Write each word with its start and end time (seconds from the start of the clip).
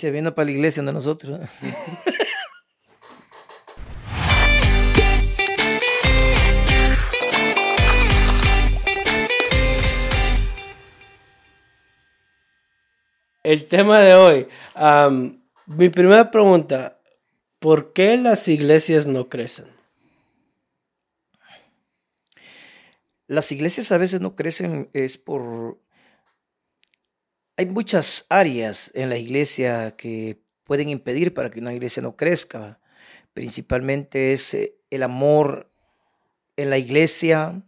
se 0.00 0.10
vino 0.10 0.34
para 0.34 0.46
la 0.46 0.52
iglesia 0.52 0.82
de 0.82 0.92
nosotros. 0.94 1.40
El 13.42 13.66
tema 13.66 14.00
de 14.00 14.14
hoy. 14.14 14.48
mi 15.66 15.88
primera 15.90 16.30
pregunta. 16.30 16.98
¿Por 17.58 17.92
qué 17.92 18.16
las 18.16 18.48
iglesias 18.48 19.06
no 19.06 19.28
crecen? 19.28 19.66
Las 23.26 23.52
iglesias 23.52 23.92
a 23.92 23.98
veces 23.98 24.22
no 24.22 24.34
crecen 24.34 24.88
es 24.94 25.18
por... 25.18 25.78
Hay 27.60 27.66
muchas 27.66 28.24
áreas 28.30 28.90
en 28.94 29.10
la 29.10 29.18
iglesia 29.18 29.94
que 29.94 30.42
pueden 30.64 30.88
impedir 30.88 31.34
para 31.34 31.50
que 31.50 31.60
una 31.60 31.74
iglesia 31.74 32.02
no 32.02 32.16
crezca. 32.16 32.80
Principalmente 33.34 34.32
es 34.32 34.54
eh, 34.54 34.78
el 34.88 35.02
amor 35.02 35.70
en 36.56 36.70
la 36.70 36.78
iglesia, 36.78 37.62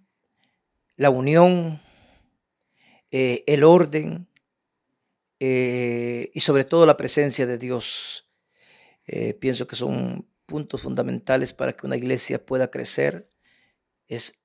la 0.96 1.10
unión, 1.10 1.82
eh, 3.10 3.44
el 3.46 3.64
orden 3.64 4.28
eh, 5.40 6.30
y 6.32 6.40
sobre 6.40 6.64
todo 6.64 6.86
la 6.86 6.96
presencia 6.96 7.44
de 7.46 7.58
Dios. 7.58 8.30
pienso 9.40 9.66
que 9.66 9.76
son 9.76 10.26
puntos 10.46 10.80
fundamentales 10.80 11.52
para 11.52 11.74
que 11.76 11.86
una 11.86 11.98
iglesia 11.98 12.42
pueda 12.46 12.70
crecer. 12.70 13.28
Es 14.08 14.40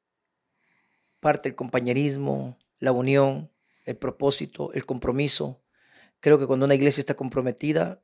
parte 1.22 1.48
el 1.48 1.55
compañerismo, 1.55 2.59
la 2.80 2.91
unión, 2.91 3.50
el 3.88 3.98
propósito, 3.98 4.72
el 4.73 4.86
compromiso. 4.86 5.64
Creo 6.20 6.38
que 6.38 6.45
cuando 6.45 6.66
una 6.66 6.76
iglesia 6.76 7.02
está 7.02 7.16
comprometida, 7.16 8.04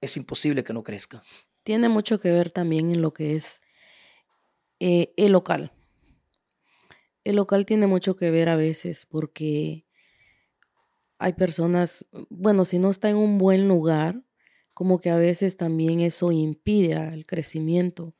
es 0.00 0.16
imposible 0.16 0.64
que 0.64 0.72
no 0.72 0.82
crezca. 0.82 1.22
Tiene 1.62 1.88
mucho 1.88 2.20
que 2.20 2.30
ver 2.30 2.50
también 2.50 2.90
en 2.90 3.00
lo 3.00 3.12
que 3.12 3.36
es 3.36 3.60
eh, 4.80 5.14
el 5.16 5.32
local. 5.32 5.72
El 7.22 7.36
local 7.36 7.66
tiene 7.66 7.86
mucho 7.86 8.16
que 8.16 8.30
ver 8.30 8.48
a 8.48 8.56
veces 8.56 9.06
porque 9.06 9.86
hay 11.18 11.34
personas, 11.34 12.06
bueno, 12.28 12.64
si 12.64 12.78
no 12.78 12.90
está 12.90 13.10
en 13.10 13.16
un 13.16 13.38
buen 13.38 13.68
lugar, 13.68 14.24
como 14.74 14.98
que 14.98 15.10
a 15.10 15.16
veces 15.16 15.56
también 15.56 16.00
eso 16.00 16.32
impide 16.32 16.94
el 17.12 17.26
crecimiento. 17.26 18.16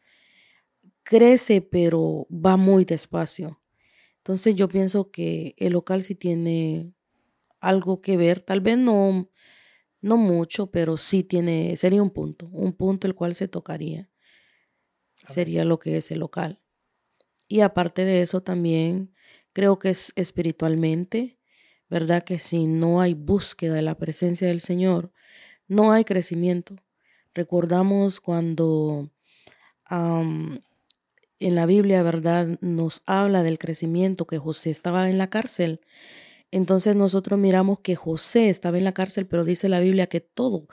Crece, 1.03 1.63
pero 1.63 2.29
va 2.31 2.57
muy 2.57 2.85
despacio. 2.85 3.60
Entonces 4.31 4.55
yo 4.55 4.69
pienso 4.69 5.11
que 5.11 5.57
el 5.57 5.73
local 5.73 6.05
sí 6.05 6.15
tiene 6.15 6.95
algo 7.59 8.01
que 8.01 8.17
ver, 8.17 8.39
tal 8.39 8.61
vez 8.61 8.79
no, 8.79 9.29
no 10.01 10.17
mucho, 10.17 10.71
pero 10.71 10.97
sí 10.99 11.25
tiene, 11.25 11.77
sería 11.77 12.01
un 12.01 12.11
punto, 12.11 12.47
un 12.53 12.73
punto 12.73 13.09
el 13.09 13.17
cual 13.17 13.35
se 13.35 13.49
tocaría. 13.49 14.09
Sería 15.17 15.65
lo 15.65 15.81
que 15.81 15.97
es 15.97 16.13
el 16.13 16.21
local. 16.21 16.63
Y 17.49 17.63
aparte 17.63 18.05
de 18.05 18.23
eso 18.23 18.41
también 18.41 19.13
creo 19.53 19.81
que 19.81 19.91
es 19.91 20.13
espiritualmente, 20.15 21.41
¿verdad? 21.89 22.23
Que 22.23 22.39
si 22.39 22.67
no 22.67 23.01
hay 23.01 23.15
búsqueda 23.15 23.75
de 23.75 23.83
la 23.83 23.99
presencia 23.99 24.47
del 24.47 24.61
Señor, 24.61 25.13
no 25.67 25.91
hay 25.91 26.05
crecimiento. 26.05 26.77
Recordamos 27.35 28.21
cuando 28.21 29.11
en 31.41 31.55
la 31.55 31.67
Biblia, 31.67 32.03
¿verdad? 32.03 32.59
Nos 32.61 33.03
habla 33.07 33.43
del 33.43 33.59
crecimiento, 33.59 34.27
que 34.27 34.39
José 34.39 34.71
estaba 34.71 35.09
en 35.09 35.19
la 35.19 35.29
cárcel. 35.29 35.81
Entonces 36.51 36.95
nosotros 36.95 37.39
miramos 37.39 37.81
que 37.81 37.97
José 37.97 38.51
estaba 38.51 38.79
en 38.79 38.85
la 38.85 38.93
cárcel, 38.93 39.27
pero 39.27 39.45
dice 39.45 39.69
la 39.69 39.81
Biblia 39.81 40.07
que 40.07 40.21
todo, 40.21 40.69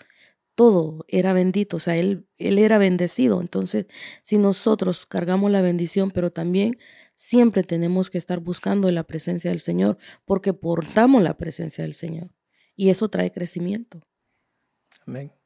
todo 0.56 1.06
era 1.08 1.34
bendito, 1.34 1.78
o 1.78 1.80
sea, 1.80 1.96
él, 1.96 2.28
él 2.38 2.60
era 2.60 2.78
bendecido. 2.78 3.42
Entonces, 3.42 3.86
si 4.24 4.38
nosotros 4.38 5.06
cargamos 5.06 5.52
la 5.52 5.62
bendición, 5.62 6.12
pero 6.12 6.32
también 6.32 6.78
siempre 7.16 7.64
tenemos 7.64 8.10
que 8.10 8.18
estar 8.18 8.40
buscando 8.40 8.92
la 8.92 9.04
presencia 9.04 9.52
del 9.52 9.60
Señor, 9.60 9.98
porque 10.26 10.54
portamos 10.54 11.22
la 11.22 11.38
presencia 11.38 11.84
del 11.84 11.94
Señor. 11.94 12.32
Y 12.76 12.90
eso 12.90 13.10
trae 13.10 13.32
crecimiento. 13.32 14.02
Amén. 15.06 15.37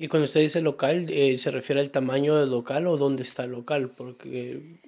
Y 0.00 0.08
cuando 0.08 0.24
usted 0.24 0.40
dice 0.40 0.62
local, 0.62 1.06
eh, 1.10 1.36
¿se 1.36 1.50
refiere 1.50 1.82
al 1.82 1.90
tamaño 1.90 2.34
del 2.38 2.48
local 2.48 2.86
o 2.86 2.96
dónde 2.96 3.22
está 3.22 3.44
el 3.44 3.50
local? 3.50 3.90
Porque... 3.90 4.80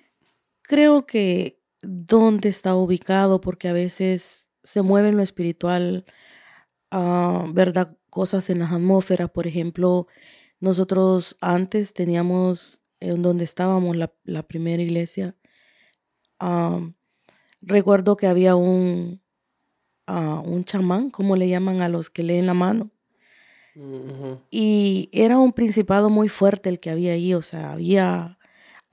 Creo 0.63 1.05
que 1.05 1.61
dónde 1.83 2.49
está 2.49 2.75
ubicado, 2.75 3.43
porque 3.43 3.69
a 3.69 3.75
veces 3.75 4.49
se 4.63 4.81
mueve 4.81 5.11
en 5.11 5.19
lo 5.19 5.23
espiritual, 5.23 6.07
uh, 6.93 7.53
¿verdad? 7.53 7.95
Cosas 8.09 8.49
en 8.49 8.61
las 8.61 8.73
atmósferas, 8.73 9.29
por 9.29 9.47
ejemplo, 9.47 10.07
nosotros 10.61 11.37
antes 11.43 11.93
teníamos 11.93 12.81
en 12.99 13.21
donde 13.21 13.45
estábamos 13.45 13.97
la, 13.97 14.43
primera 14.47 14.83
iglesia, 14.83 15.37
recuerdo 17.61 18.17
que 18.17 18.29
había 18.29 18.55
un, 18.55 19.21
uh, 20.09 20.41
un 20.41 20.65
chamán, 20.65 21.11
como 21.11 21.37
le 21.37 21.51
llaman 21.51 21.83
a 21.83 21.89
los 21.89 22.09
que 22.09 22.23
leen 22.23 22.47
la 22.47 22.55
mano, 22.55 22.91
y 24.51 25.09
era 25.13 25.39
un 25.39 25.53
principado 25.53 26.11
muy 26.11 26.29
fuerte 26.29 26.69
el 26.69 26.81
que 26.81 26.91
había 26.91 27.13
ahí, 27.13 27.35
o 27.35 27.43
sea, 27.43 27.73
había, 27.73 28.39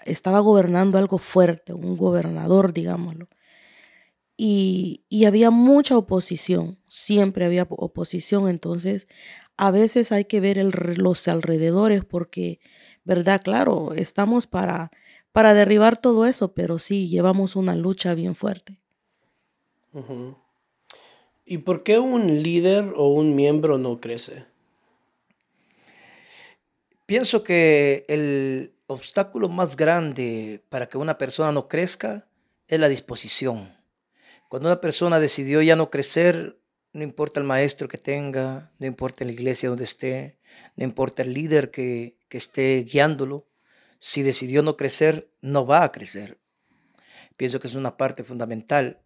estaba 0.05 0.39
gobernando 0.39 0.97
algo 0.97 1.17
fuerte, 1.17 1.73
un 1.73 1.97
gobernador, 1.97 2.73
digámoslo. 2.73 3.27
Y, 4.37 5.03
y 5.09 5.25
había 5.25 5.51
mucha 5.51 5.97
oposición, 5.97 6.79
siempre 6.87 7.43
había 7.43 7.67
oposición, 7.69 8.47
entonces 8.47 9.07
a 9.57 9.71
veces 9.71 10.13
hay 10.13 10.23
que 10.23 10.39
ver 10.39 10.57
los 10.97 11.27
alrededores 11.27 12.05
porque, 12.05 12.61
¿verdad? 13.03 13.41
Claro, 13.43 13.91
estamos 13.93 14.47
para, 14.47 14.91
para 15.33 15.53
derribar 15.53 15.97
todo 15.97 16.25
eso, 16.25 16.53
pero 16.53 16.79
sí, 16.79 17.09
llevamos 17.09 17.57
una 17.57 17.75
lucha 17.75 18.15
bien 18.15 18.35
fuerte. 18.35 18.79
¿Y 21.45 21.57
por 21.57 21.83
qué 21.83 21.99
un 21.99 22.41
líder 22.41 22.93
o 22.95 23.09
un 23.09 23.35
miembro 23.35 23.77
no 23.77 23.99
crece? 23.99 24.45
Pienso 27.09 27.41
que 27.43 28.05
el 28.07 28.75
obstáculo 28.85 29.49
más 29.49 29.75
grande 29.75 30.63
para 30.69 30.87
que 30.89 30.99
una 30.99 31.17
persona 31.17 31.51
no 31.51 31.67
crezca 31.67 32.29
es 32.67 32.79
la 32.79 32.87
disposición. 32.87 33.75
Cuando 34.47 34.69
una 34.69 34.79
persona 34.79 35.19
decidió 35.19 35.63
ya 35.63 35.75
no 35.75 35.89
crecer, 35.89 36.59
no 36.93 37.01
importa 37.01 37.39
el 37.39 37.47
maestro 37.47 37.87
que 37.87 37.97
tenga, 37.97 38.71
no 38.77 38.85
importa 38.85 39.25
la 39.25 39.31
iglesia 39.31 39.69
donde 39.69 39.85
esté, 39.85 40.37
no 40.75 40.83
importa 40.83 41.23
el 41.23 41.33
líder 41.33 41.71
que, 41.71 42.15
que 42.27 42.37
esté 42.37 42.83
guiándolo, 42.83 43.47
si 43.97 44.21
decidió 44.21 44.61
no 44.61 44.77
crecer, 44.77 45.31
no 45.41 45.65
va 45.65 45.83
a 45.83 45.91
crecer. 45.91 46.37
Pienso 47.37 47.59
que 47.59 47.65
es 47.65 47.73
una 47.73 47.97
parte 47.97 48.23
fundamental. 48.23 49.01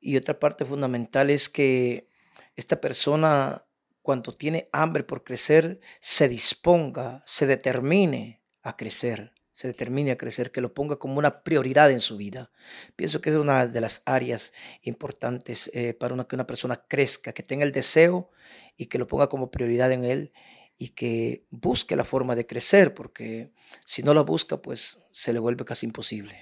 Y 0.00 0.16
otra 0.16 0.40
parte 0.40 0.64
fundamental 0.64 1.30
es 1.30 1.48
que 1.48 2.08
esta 2.56 2.80
persona 2.80 3.64
cuando 4.08 4.32
tiene 4.32 4.70
hambre 4.72 5.04
por 5.04 5.22
crecer, 5.22 5.80
se 6.00 6.30
disponga, 6.30 7.22
se 7.26 7.46
determine 7.46 8.42
a 8.62 8.74
crecer, 8.74 9.34
se 9.52 9.68
determine 9.68 10.12
a 10.12 10.16
crecer, 10.16 10.50
que 10.50 10.62
lo 10.62 10.72
ponga 10.72 10.96
como 10.96 11.18
una 11.18 11.42
prioridad 11.42 11.90
en 11.90 12.00
su 12.00 12.16
vida. 12.16 12.50
Pienso 12.96 13.20
que 13.20 13.28
es 13.28 13.36
una 13.36 13.66
de 13.66 13.82
las 13.82 14.00
áreas 14.06 14.54
importantes 14.80 15.70
eh, 15.74 15.92
para 15.92 16.24
que 16.24 16.36
una 16.36 16.46
persona 16.46 16.82
crezca, 16.88 17.34
que 17.34 17.42
tenga 17.42 17.66
el 17.66 17.72
deseo 17.72 18.30
y 18.78 18.86
que 18.86 18.96
lo 18.96 19.06
ponga 19.06 19.28
como 19.28 19.50
prioridad 19.50 19.92
en 19.92 20.04
él 20.04 20.32
y 20.78 20.88
que 20.88 21.44
busque 21.50 21.94
la 21.94 22.06
forma 22.06 22.34
de 22.34 22.46
crecer, 22.46 22.94
porque 22.94 23.52
si 23.84 24.02
no 24.02 24.14
la 24.14 24.22
busca, 24.22 24.62
pues 24.62 25.00
se 25.12 25.34
le 25.34 25.38
vuelve 25.38 25.66
casi 25.66 25.84
imposible. 25.84 26.34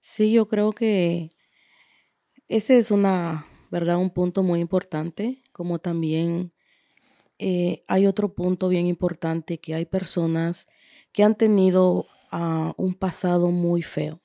Sí, 0.00 0.32
yo 0.32 0.48
creo 0.48 0.72
que 0.72 1.30
ese 2.48 2.76
es 2.78 2.90
una, 2.90 3.46
¿verdad? 3.70 3.98
Un 3.98 4.10
punto 4.10 4.42
muy 4.42 4.58
importante 4.58 5.40
como 5.60 5.78
también 5.78 6.54
eh, 7.38 7.84
hay 7.86 8.06
otro 8.06 8.34
punto 8.34 8.70
bien 8.70 8.86
importante, 8.86 9.60
que 9.60 9.74
hay 9.74 9.84
personas 9.84 10.68
que 11.12 11.22
han 11.22 11.34
tenido 11.34 12.06
ah, 12.32 12.72
un 12.78 12.94
pasado 12.94 13.50
muy 13.50 13.82
feo. 13.82 14.22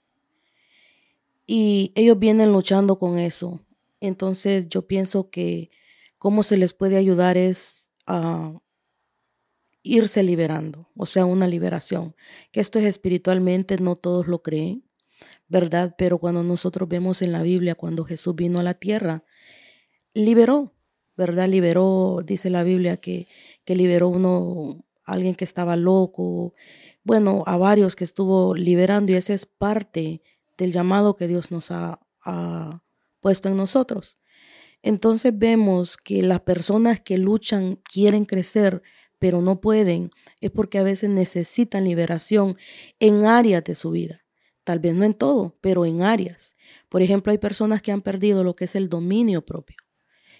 Y 1.45 1.91
ellos 1.95 2.17
vienen 2.19 2.53
luchando 2.53 2.97
con 2.99 3.19
eso. 3.19 3.59
Entonces 3.99 4.69
yo 4.69 4.87
pienso 4.87 5.29
que 5.29 5.71
cómo 6.17 6.41
se 6.41 6.55
les 6.55 6.73
puede 6.73 6.95
ayudar 6.95 7.35
es 7.35 7.89
a 8.07 8.53
irse 9.83 10.23
liberando, 10.23 10.89
o 10.95 11.05
sea, 11.05 11.25
una 11.25 11.49
liberación. 11.49 12.15
Que 12.53 12.61
esto 12.61 12.79
es 12.79 12.85
espiritualmente, 12.85 13.77
no 13.77 13.97
todos 13.97 14.27
lo 14.27 14.41
creen, 14.41 14.85
¿verdad? 15.49 15.95
Pero 15.97 16.17
cuando 16.17 16.43
nosotros 16.43 16.87
vemos 16.87 17.21
en 17.21 17.33
la 17.33 17.41
Biblia, 17.41 17.75
cuando 17.75 18.05
Jesús 18.05 18.35
vino 18.35 18.59
a 18.59 18.63
la 18.63 18.75
tierra, 18.75 19.25
liberó, 20.13 20.74
¿verdad? 21.17 21.47
Liberó, 21.47 22.19
dice 22.25 22.49
la 22.49 22.63
Biblia, 22.63 22.97
que, 22.97 23.27
que 23.63 23.75
liberó 23.75 24.09
uno, 24.09 24.85
alguien 25.05 25.35
que 25.35 25.45
estaba 25.45 25.75
loco, 25.75 26.53
bueno, 27.05 27.43
a 27.45 27.55
varios 27.55 27.95
que 27.95 28.03
estuvo 28.03 28.55
liberando 28.55 29.11
y 29.11 29.15
esa 29.15 29.33
es 29.33 29.45
parte 29.45 30.21
del 30.57 30.73
llamado 30.73 31.15
que 31.15 31.27
Dios 31.27 31.51
nos 31.51 31.71
ha, 31.71 31.99
puesto 33.21 33.49
en 33.49 33.57
nosotros. 33.57 34.17
Entonces 34.81 35.31
vemos 35.35 35.97
que 35.97 36.23
las 36.23 36.41
personas 36.41 36.99
que 36.99 37.19
luchan 37.19 37.75
quieren 37.75 38.25
crecer, 38.25 38.81
pero 39.19 39.41
no 39.41 39.61
pueden, 39.61 40.09
es 40.41 40.49
porque 40.49 40.79
a 40.79 40.83
veces 40.83 41.11
necesitan 41.11 41.85
liberación 41.85 42.57
en 42.99 43.25
áreas 43.25 43.63
de 43.63 43.75
su 43.75 43.91
vida. 43.91 44.25
Tal 44.63 44.79
vez 44.79 44.95
no 44.95 45.05
en 45.05 45.13
todo, 45.13 45.55
pero 45.61 45.85
en 45.85 46.01
áreas. 46.01 46.55
Por 46.89 47.03
ejemplo, 47.03 47.31
hay 47.31 47.37
personas 47.37 47.83
que 47.83 47.91
han 47.91 48.01
perdido 48.01 48.43
lo 48.43 48.55
que 48.55 48.65
es 48.65 48.75
el 48.75 48.89
dominio 48.89 49.45
propio. 49.45 49.77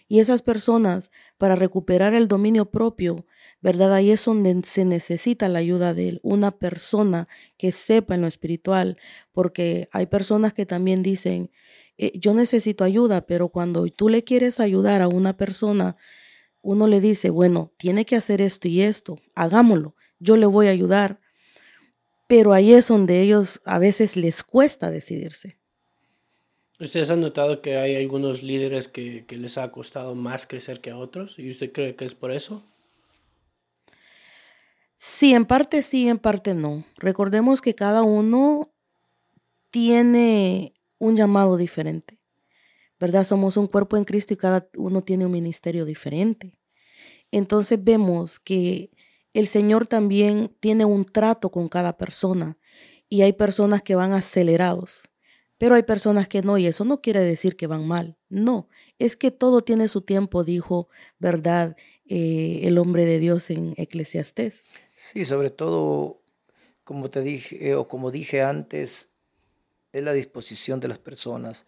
Y 0.07 0.19
esas 0.19 0.42
personas, 0.44 1.10
para 1.38 1.56
recuperar 1.56 2.13
el 2.13 2.28
dominio 2.28 2.69
propio, 2.69 3.25
¿verdad? 3.62 3.94
Ahí 3.94 4.12
es 4.12 4.24
donde 4.25 4.62
se 4.63 4.86
necesita 4.86 5.50
la 5.50 5.60
ayuda 5.60 5.94
de 5.94 6.19
una 6.22 6.52
persona 6.52 7.28
que 7.57 7.72
sepa 7.72 8.13
en 8.13 8.22
lo 8.22 8.28
espiritual, 8.28 8.98
porque 9.31 9.88
hay 9.92 10.06
personas 10.06 10.54
que 10.54 10.66
también 10.66 11.02
dicen, 11.02 11.50
eh, 11.98 12.12
yo 12.19 12.34
necesito 12.34 12.84
ayuda, 12.84 13.25
pero 13.25 13.50
cuando 13.50 13.86
tú 13.88 14.10
le 14.10 14.24
quieres 14.24 14.60
ayudar 14.60 15.02
a 15.02 15.07
una 15.07 15.38
persona, 15.38 15.96
uno 16.62 16.88
le 16.88 17.00
dice, 17.00 17.30
bueno, 17.30 17.74
tiene 17.78 18.06
que 18.06 18.16
hacer 18.16 18.42
esto 18.42 18.68
y 18.68 18.81
esto, 18.81 19.18
hagámoslo, 19.34 19.96
yo 20.19 20.38
le 20.38 20.46
voy 20.46 20.68
a 20.68 20.72
ayudar. 20.72 21.19
Pero 22.28 22.54
ahí 22.54 22.74
es 22.74 22.88
donde 22.88 23.22
ellos 23.22 23.62
a 23.66 23.78
veces 23.78 24.16
les 24.16 24.44
cuesta 24.44 24.90
decidirse. 24.90 25.60
¿Ustedes 26.77 27.10
han 27.10 27.22
notado 27.22 27.62
que 27.62 27.77
hay 27.77 27.95
algunos 27.95 28.44
líderes 28.44 28.89
que, 28.89 29.25
les 29.30 29.57
ha 29.57 29.72
costado 29.72 30.13
más 30.13 30.45
crecer 30.45 30.81
que 30.81 30.92
a 30.92 30.98
otros? 30.98 31.39
¿Y 31.39 31.50
usted 31.50 31.72
cree 31.72 31.95
que 31.95 32.04
es 32.04 32.16
por 32.16 32.31
eso? 32.31 32.62
Sí, 34.98 35.33
en 35.33 35.45
parte 35.45 35.81
sí, 35.81 36.10
en 36.10 36.18
parte 36.18 36.54
no. 36.54 36.83
Recordemos 36.98 37.62
que 37.62 37.75
cada 37.75 38.04
uno 38.04 38.74
tiene 39.72 40.74
un 41.00 41.16
llamado 41.16 41.56
diferente, 41.56 42.19
¿verdad? 43.00 43.24
Somos 43.24 43.56
un 43.56 43.68
cuerpo 43.68 43.95
en 43.95 44.04
Cristo 44.04 44.33
y 44.33 44.38
cada 44.38 44.68
uno 44.75 45.01
tiene 45.01 45.25
un 45.25 45.31
ministerio 45.31 45.86
diferente. 45.86 46.57
Entonces 47.31 47.81
vemos 47.81 48.38
que 48.38 48.92
el 49.33 49.48
Señor 49.48 49.88
también 49.88 50.50
tiene 50.60 50.83
un 50.83 51.06
trato 51.06 51.51
con 51.51 51.69
cada 51.69 51.98
persona 51.98 52.57
y 53.07 53.21
hay 53.21 53.31
personas 53.31 53.81
que 53.81 53.95
van 53.95 54.12
acelerados 54.12 55.04
pero 55.57 55.75
hay 55.75 55.84
personas 55.84 56.28
que 56.28 56.42
no, 56.42 56.57
y 56.57 56.68
eso 56.68 56.84
no 56.84 57.02
quiere 57.02 57.22
decir 57.22 57.56
que 57.56 57.68
van 57.68 57.88
mal. 57.88 58.18
No, 58.30 58.68
es 59.00 59.16
que 59.16 59.31
todo 59.31 59.62
tiene 59.62 59.88
su 59.88 60.02
tiempo, 60.02 60.44
dijo, 60.44 60.90
¿verdad? 61.18 61.78
Eh, 62.07 62.62
el 62.63 62.78
hombre 62.78 63.06
de 63.06 63.19
Dios 63.19 63.50
en 63.50 63.74
Eclesiastés. 63.78 64.66
Sí, 64.94 65.24
sobre 65.24 65.50
todo, 65.50 66.22
como 66.84 67.10
te 67.10 67.22
dije, 67.22 67.69
eh, 67.69 67.75
o 67.75 67.88
como 67.88 68.12
dije 68.12 68.42
antes, 68.42 69.13
es 69.94 70.04
la 70.04 70.13
disposición 70.13 70.81
de 70.81 70.90
las 70.90 71.00
personas. 71.00 71.66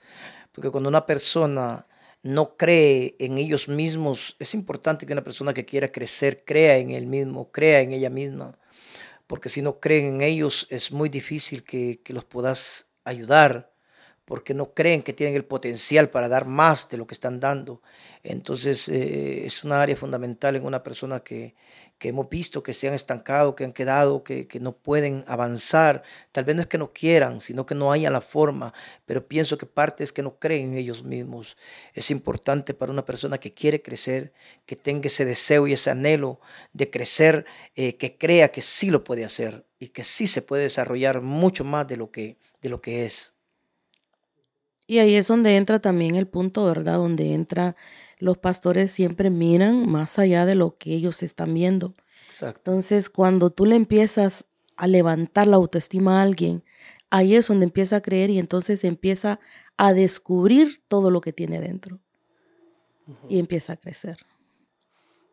Porque 0.52 0.70
cuando 0.70 0.90
una 0.90 1.06
persona 1.06 1.88
no 2.24 2.58
cree 2.58 3.16
en 3.20 3.38
ellos 3.38 3.70
mismos, 3.70 4.36
es 4.40 4.54
importante 4.54 5.06
que 5.06 5.14
una 5.14 5.24
persona 5.24 5.54
que 5.54 5.66
quiera 5.66 5.92
crecer 5.92 6.44
crea 6.44 6.78
en 6.78 6.92
él 6.92 7.08
mismo, 7.08 7.52
crea 7.52 7.80
en 7.80 7.94
ella 7.94 8.10
misma. 8.10 8.60
Porque 9.28 9.48
si 9.48 9.62
no 9.62 9.80
creen 9.80 10.16
en 10.16 10.22
ellos, 10.22 10.68
es 10.70 10.92
muy 10.92 11.08
difícil 11.08 11.64
que, 11.64 12.02
que 12.04 12.14
los 12.14 12.26
puedas 12.26 12.90
ayudar 13.06 13.77
porque 14.28 14.54
no 14.54 14.74
creen 14.74 15.04
que 15.04 15.14
tienen 15.14 15.38
el 15.38 15.46
potencial 15.46 16.10
para 16.10 16.28
dar 16.28 16.46
más 16.46 16.90
de 16.90 16.98
lo 16.98 17.08
que 17.08 17.14
están 17.14 17.40
dando. 17.40 17.82
Entonces 18.24 18.90
eh, 18.90 19.46
es 19.46 19.64
una 19.64 19.82
área 19.82 19.96
fundamental 19.96 20.58
en 20.58 20.66
una 20.66 20.84
persona 20.84 21.22
que, 21.22 21.56
que, 21.98 22.10
hemos 22.10 22.28
visto 22.28 22.62
que 22.62 22.74
se 22.74 22.90
han 22.90 22.94
estancado, 22.94 23.56
que 23.56 23.64
han 23.64 23.72
quedado, 23.72 24.26
que, 24.26 24.46
que, 24.46 24.60
no 24.60 24.76
pueden 24.76 25.24
avanzar. 25.28 26.04
Tal 26.34 26.44
vez 26.44 26.58
no 26.58 26.62
es 26.64 26.68
que 26.68 26.78
no 26.78 26.92
quieran, 26.92 27.40
sino 27.40 27.66
que 27.66 27.74
no 27.74 27.90
hayan 27.94 28.12
la 28.12 28.20
forma, 28.20 28.74
pero 29.06 29.26
pienso 29.26 29.58
que 29.58 29.66
parte 29.66 30.04
es 30.04 30.12
que 30.12 30.24
no 30.24 30.38
creen 30.40 30.74
en 30.74 30.78
ellos 30.80 31.04
mismos. 31.04 31.56
Es 31.94 32.12
importante 32.12 32.74
para 32.74 32.92
una 32.92 33.06
persona 33.06 33.38
que 33.38 33.54
quiere 33.54 33.82
crecer, 33.82 34.34
que 34.66 34.76
tenga 34.76 35.08
ese 35.08 35.24
deseo 35.24 35.68
y 35.68 35.74
ese 35.74 35.90
anhelo 35.90 36.42
de 36.74 36.90
crecer, 36.90 37.46
eh, 37.78 37.96
que 37.96 38.18
crea 38.18 38.50
que 38.50 38.62
sí 38.62 38.90
lo 38.90 39.06
puede 39.06 39.24
hacer 39.24 39.66
y 39.80 39.88
que 39.88 40.04
sí 40.04 40.28
se 40.28 40.42
puede 40.42 40.64
desarrollar 40.64 41.22
mucho 41.22 41.64
más 41.64 41.88
de 41.88 41.96
lo 41.96 42.12
que, 42.12 42.38
de 42.62 42.68
lo 42.68 42.82
que 42.82 43.06
es. 43.06 43.37
Y 44.88 45.00
ahí 45.00 45.16
es 45.16 45.28
donde 45.28 45.58
entra 45.58 45.80
también 45.80 46.16
el 46.16 46.28
punto, 46.28 46.66
¿verdad? 46.66 46.96
Donde 46.96 47.34
entra, 47.34 47.76
los 48.20 48.38
pastores 48.38 48.90
siempre 48.90 49.30
miran 49.30 49.90
más 49.90 50.18
allá 50.18 50.46
de 50.46 50.56
lo 50.56 50.78
que 50.78 50.94
ellos 50.94 51.22
están 51.24 51.54
viendo. 51.54 51.94
Exacto. 52.26 52.72
Entonces, 52.72 53.10
cuando 53.10 53.50
tú 53.50 53.66
le 53.66 53.76
empiezas 53.76 54.46
a 54.78 54.88
levantar 54.88 55.48
la 55.48 55.58
autoestima 55.58 56.20
a 56.20 56.24
alguien, 56.24 56.64
ahí 57.10 57.36
es 57.36 57.48
donde 57.48 57.66
empieza 57.66 57.98
a 57.98 58.02
creer 58.02 58.30
y 58.30 58.40
entonces 58.40 58.84
empieza 58.86 59.40
a 59.76 59.94
descubrir 59.94 60.82
todo 60.88 61.12
lo 61.12 61.20
que 61.20 61.34
tiene 61.34 61.60
dentro. 61.60 62.00
Y 63.30 63.40
empieza 63.40 63.74
a 63.74 63.78
crecer. 63.78 64.18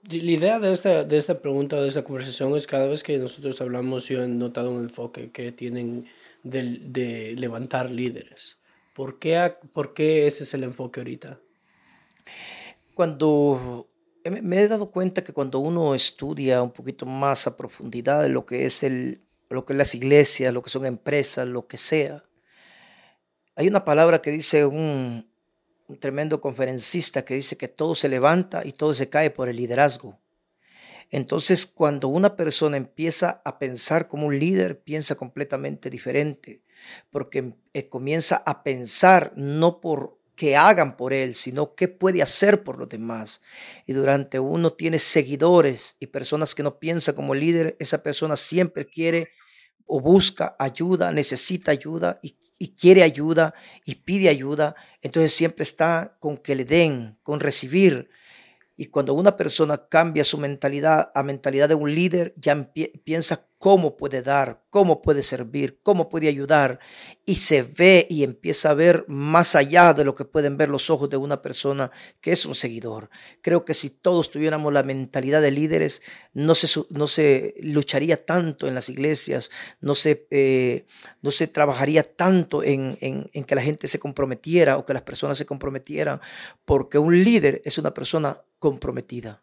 La 0.08 0.16
idea 0.16 0.60
de 0.60 0.72
esta, 0.72 1.04
de 1.04 1.16
esta 1.16 1.40
pregunta, 1.40 1.80
de 1.80 1.88
esta 1.88 2.04
conversación, 2.04 2.56
es 2.56 2.66
cada 2.66 2.86
vez 2.86 3.02
que 3.02 3.18
nosotros 3.18 3.60
hablamos, 3.60 4.06
yo 4.06 4.22
he 4.22 4.28
notado 4.28 4.70
un 4.70 4.82
enfoque 4.82 5.30
que 5.30 5.50
tienen 5.50 6.06
de, 6.42 6.78
de 6.84 7.34
levantar 7.36 7.90
líderes. 7.90 8.58
¿Por 8.94 9.18
qué, 9.18 9.56
¿Por 9.72 9.92
qué 9.92 10.26
ese 10.28 10.44
es 10.44 10.54
el 10.54 10.62
enfoque 10.62 11.00
ahorita? 11.00 11.40
Cuando 12.94 13.88
me 14.24 14.60
he 14.60 14.68
dado 14.68 14.90
cuenta 14.90 15.24
que 15.24 15.32
cuando 15.32 15.58
uno 15.58 15.94
estudia 15.94 16.62
un 16.62 16.70
poquito 16.70 17.04
más 17.04 17.46
a 17.46 17.56
profundidad 17.56 18.26
lo 18.28 18.46
que 18.46 18.64
es 18.64 18.84
el, 18.84 19.20
lo 19.50 19.64
que 19.64 19.74
las 19.74 19.96
iglesias, 19.96 20.54
lo 20.54 20.62
que 20.62 20.70
son 20.70 20.86
empresas, 20.86 21.46
lo 21.46 21.66
que 21.66 21.76
sea, 21.76 22.24
hay 23.56 23.66
una 23.66 23.84
palabra 23.84 24.22
que 24.22 24.30
dice 24.30 24.64
un 24.64 25.28
tremendo 25.98 26.40
conferencista 26.40 27.24
que 27.24 27.34
dice 27.34 27.56
que 27.56 27.68
todo 27.68 27.96
se 27.96 28.08
levanta 28.08 28.64
y 28.64 28.72
todo 28.72 28.94
se 28.94 29.08
cae 29.08 29.30
por 29.30 29.48
el 29.48 29.56
liderazgo. 29.56 30.18
Entonces, 31.10 31.66
cuando 31.66 32.08
una 32.08 32.36
persona 32.36 32.76
empieza 32.76 33.42
a 33.44 33.58
pensar 33.58 34.08
como 34.08 34.26
un 34.26 34.38
líder, 34.38 34.80
piensa 34.80 35.16
completamente 35.16 35.90
diferente 35.90 36.63
porque 37.10 37.54
eh, 37.72 37.88
comienza 37.88 38.42
a 38.46 38.62
pensar 38.62 39.32
no 39.36 39.80
por 39.80 40.18
que 40.36 40.56
hagan 40.56 40.96
por 40.96 41.12
él, 41.12 41.34
sino 41.34 41.74
qué 41.74 41.88
puede 41.88 42.22
hacer 42.22 42.64
por 42.64 42.78
los 42.78 42.88
demás. 42.88 43.40
Y 43.86 43.92
durante 43.92 44.40
uno 44.40 44.72
tiene 44.72 44.98
seguidores 44.98 45.96
y 46.00 46.08
personas 46.08 46.54
que 46.54 46.62
no 46.62 46.78
piensan 46.78 47.14
como 47.14 47.34
líder, 47.34 47.76
esa 47.78 48.02
persona 48.02 48.36
siempre 48.36 48.86
quiere 48.86 49.28
o 49.86 50.00
busca 50.00 50.56
ayuda, 50.58 51.12
necesita 51.12 51.70
ayuda 51.70 52.18
y, 52.22 52.36
y, 52.58 52.74
quiere 52.74 53.02
ayuda 53.02 53.54
y 53.84 53.96
pide 53.96 54.28
ayuda. 54.28 54.74
Entonces 55.02 55.32
siempre 55.32 55.62
está 55.62 56.16
con 56.20 56.38
que 56.38 56.54
le 56.54 56.64
den, 56.64 57.18
con 57.22 57.40
recibir. 57.40 58.08
Y 58.76 58.86
cuando 58.86 59.14
una 59.14 59.36
persona 59.36 59.86
cambia 59.88 60.24
su 60.24 60.36
mentalidad 60.38 61.10
a 61.14 61.22
mentalidad 61.22 61.68
de 61.68 61.76
un 61.76 61.94
líder, 61.94 62.34
ya 62.36 62.72
piensa 63.04 63.46
cómo 63.64 63.96
puede 63.96 64.20
dar, 64.20 64.62
cómo 64.68 65.00
puede 65.00 65.22
servir, 65.22 65.80
cómo 65.82 66.10
puede 66.10 66.28
ayudar. 66.28 66.80
Y 67.24 67.36
se 67.36 67.62
ve 67.62 68.06
y 68.10 68.22
empieza 68.22 68.68
a 68.68 68.74
ver 68.74 69.06
más 69.08 69.54
allá 69.54 69.94
de 69.94 70.04
lo 70.04 70.14
que 70.14 70.26
pueden 70.26 70.58
ver 70.58 70.68
los 70.68 70.90
ojos 70.90 71.08
de 71.08 71.16
una 71.16 71.40
persona 71.40 71.90
que 72.20 72.32
es 72.32 72.44
un 72.44 72.54
seguidor. 72.54 73.08
Creo 73.40 73.64
que 73.64 73.72
si 73.72 73.88
todos 73.88 74.30
tuviéramos 74.30 74.70
la 74.72 74.82
mentalidad 74.82 75.40
de 75.40 75.50
líderes, 75.50 76.02
no 76.34 76.54
se, 76.54 76.68
no 76.90 77.06
se 77.06 77.54
lucharía 77.62 78.16
tanto 78.16 78.68
en 78.68 78.74
las 78.74 78.90
iglesias, 78.90 79.50
no 79.80 79.94
se, 79.94 80.26
eh, 80.30 80.84
no 81.22 81.30
se 81.30 81.46
trabajaría 81.46 82.02
tanto 82.02 82.62
en, 82.62 82.98
en, 83.00 83.30
en 83.32 83.44
que 83.44 83.54
la 83.54 83.62
gente 83.62 83.88
se 83.88 83.98
comprometiera 83.98 84.76
o 84.76 84.84
que 84.84 84.92
las 84.92 85.02
personas 85.02 85.38
se 85.38 85.46
comprometieran, 85.46 86.20
porque 86.66 86.98
un 86.98 87.24
líder 87.24 87.62
es 87.64 87.78
una 87.78 87.94
persona 87.94 88.42
comprometida. 88.64 89.42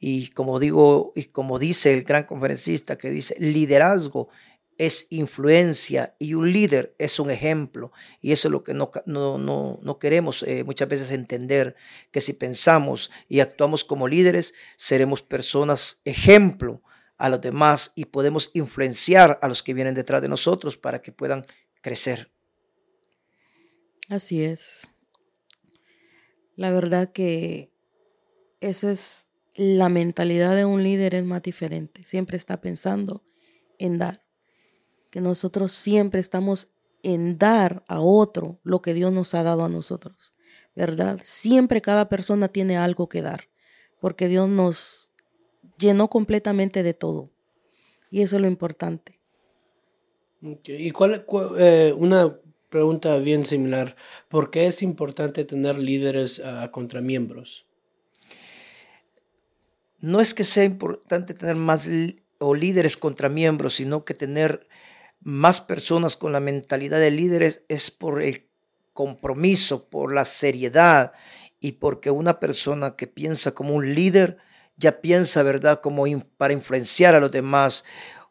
Y 0.00 0.30
como 0.30 0.58
digo, 0.58 1.12
y 1.14 1.26
como 1.26 1.60
dice 1.60 1.94
el 1.94 2.02
gran 2.02 2.24
conferencista 2.24 2.98
que 2.98 3.08
dice, 3.08 3.36
liderazgo 3.38 4.30
es 4.78 5.06
influencia 5.10 6.16
y 6.18 6.34
un 6.34 6.52
líder 6.52 6.92
es 6.98 7.20
un 7.20 7.30
ejemplo. 7.30 7.92
Y 8.20 8.32
eso 8.32 8.48
es 8.48 8.52
lo 8.52 8.64
que 8.64 8.74
no, 8.74 8.90
no, 9.06 9.38
no, 9.38 9.78
no 9.80 9.98
queremos 10.00 10.42
eh, 10.42 10.64
muchas 10.64 10.88
veces 10.88 11.12
entender, 11.12 11.76
que 12.10 12.20
si 12.20 12.32
pensamos 12.32 13.12
y 13.28 13.38
actuamos 13.38 13.84
como 13.84 14.08
líderes, 14.08 14.54
seremos 14.76 15.22
personas 15.22 16.00
ejemplo 16.04 16.82
a 17.16 17.28
los 17.28 17.40
demás 17.40 17.92
y 17.94 18.06
podemos 18.06 18.50
influenciar 18.54 19.38
a 19.40 19.46
los 19.46 19.62
que 19.62 19.72
vienen 19.72 19.94
detrás 19.94 20.20
de 20.20 20.28
nosotros 20.28 20.76
para 20.76 21.00
que 21.00 21.12
puedan 21.12 21.44
crecer. 21.80 22.32
Así 24.08 24.42
es. 24.42 24.90
La 26.56 26.72
verdad 26.72 27.12
que 27.12 27.70
eso 28.60 28.88
es 28.90 29.26
la 29.54 29.88
mentalidad 29.88 30.54
de 30.54 30.64
un 30.64 30.82
líder 30.82 31.14
es 31.14 31.24
más 31.24 31.42
diferente. 31.42 32.02
Siempre 32.04 32.36
está 32.36 32.60
pensando 32.60 33.24
en 33.78 33.98
dar. 33.98 34.22
Que 35.10 35.20
nosotros 35.20 35.72
siempre 35.72 36.20
estamos 36.20 36.68
en 37.02 37.38
dar 37.38 37.84
a 37.88 38.00
otro 38.00 38.60
lo 38.62 38.82
que 38.82 38.94
Dios 38.94 39.12
nos 39.12 39.34
ha 39.34 39.42
dado 39.42 39.64
a 39.64 39.68
nosotros. 39.68 40.34
¿Verdad? 40.76 41.20
Siempre 41.24 41.80
cada 41.80 42.08
persona 42.08 42.48
tiene 42.48 42.76
algo 42.76 43.08
que 43.08 43.22
dar. 43.22 43.48
Porque 44.00 44.28
Dios 44.28 44.48
nos 44.48 45.10
llenó 45.78 46.08
completamente 46.08 46.82
de 46.82 46.94
todo. 46.94 47.30
Y 48.10 48.22
eso 48.22 48.36
es 48.36 48.42
lo 48.42 48.48
importante. 48.48 49.18
¿Y 50.40 50.92
cuál, 50.92 51.26
eh, 51.58 51.92
una 51.96 52.38
pregunta 52.68 53.18
bien 53.18 53.46
similar. 53.46 53.96
¿Por 54.28 54.50
qué 54.50 54.66
es 54.66 54.82
importante 54.82 55.44
tener 55.44 55.78
líderes 55.78 56.38
uh, 56.38 56.70
contra 56.70 57.00
miembros? 57.00 57.67
No 60.00 60.20
es 60.20 60.32
que 60.32 60.44
sea 60.44 60.64
importante 60.64 61.34
tener 61.34 61.56
más 61.56 61.88
o 62.38 62.54
líderes 62.54 62.96
contra 62.96 63.28
miembros, 63.28 63.74
sino 63.74 64.04
que 64.04 64.14
tener 64.14 64.68
más 65.20 65.60
personas 65.60 66.16
con 66.16 66.32
la 66.32 66.38
mentalidad 66.38 67.00
de 67.00 67.10
líderes 67.10 67.62
es 67.68 67.90
por 67.90 68.22
el 68.22 68.48
compromiso, 68.92 69.88
por 69.88 70.14
la 70.14 70.24
seriedad 70.24 71.12
y 71.60 71.72
porque 71.72 72.12
una 72.12 72.38
persona 72.38 72.94
que 72.94 73.08
piensa 73.08 73.52
como 73.52 73.74
un 73.74 73.92
líder 73.94 74.38
ya 74.76 75.00
piensa, 75.00 75.42
¿verdad?, 75.42 75.80
como 75.80 76.04
para 76.36 76.52
influenciar 76.52 77.16
a 77.16 77.20
los 77.20 77.32
demás. 77.32 77.84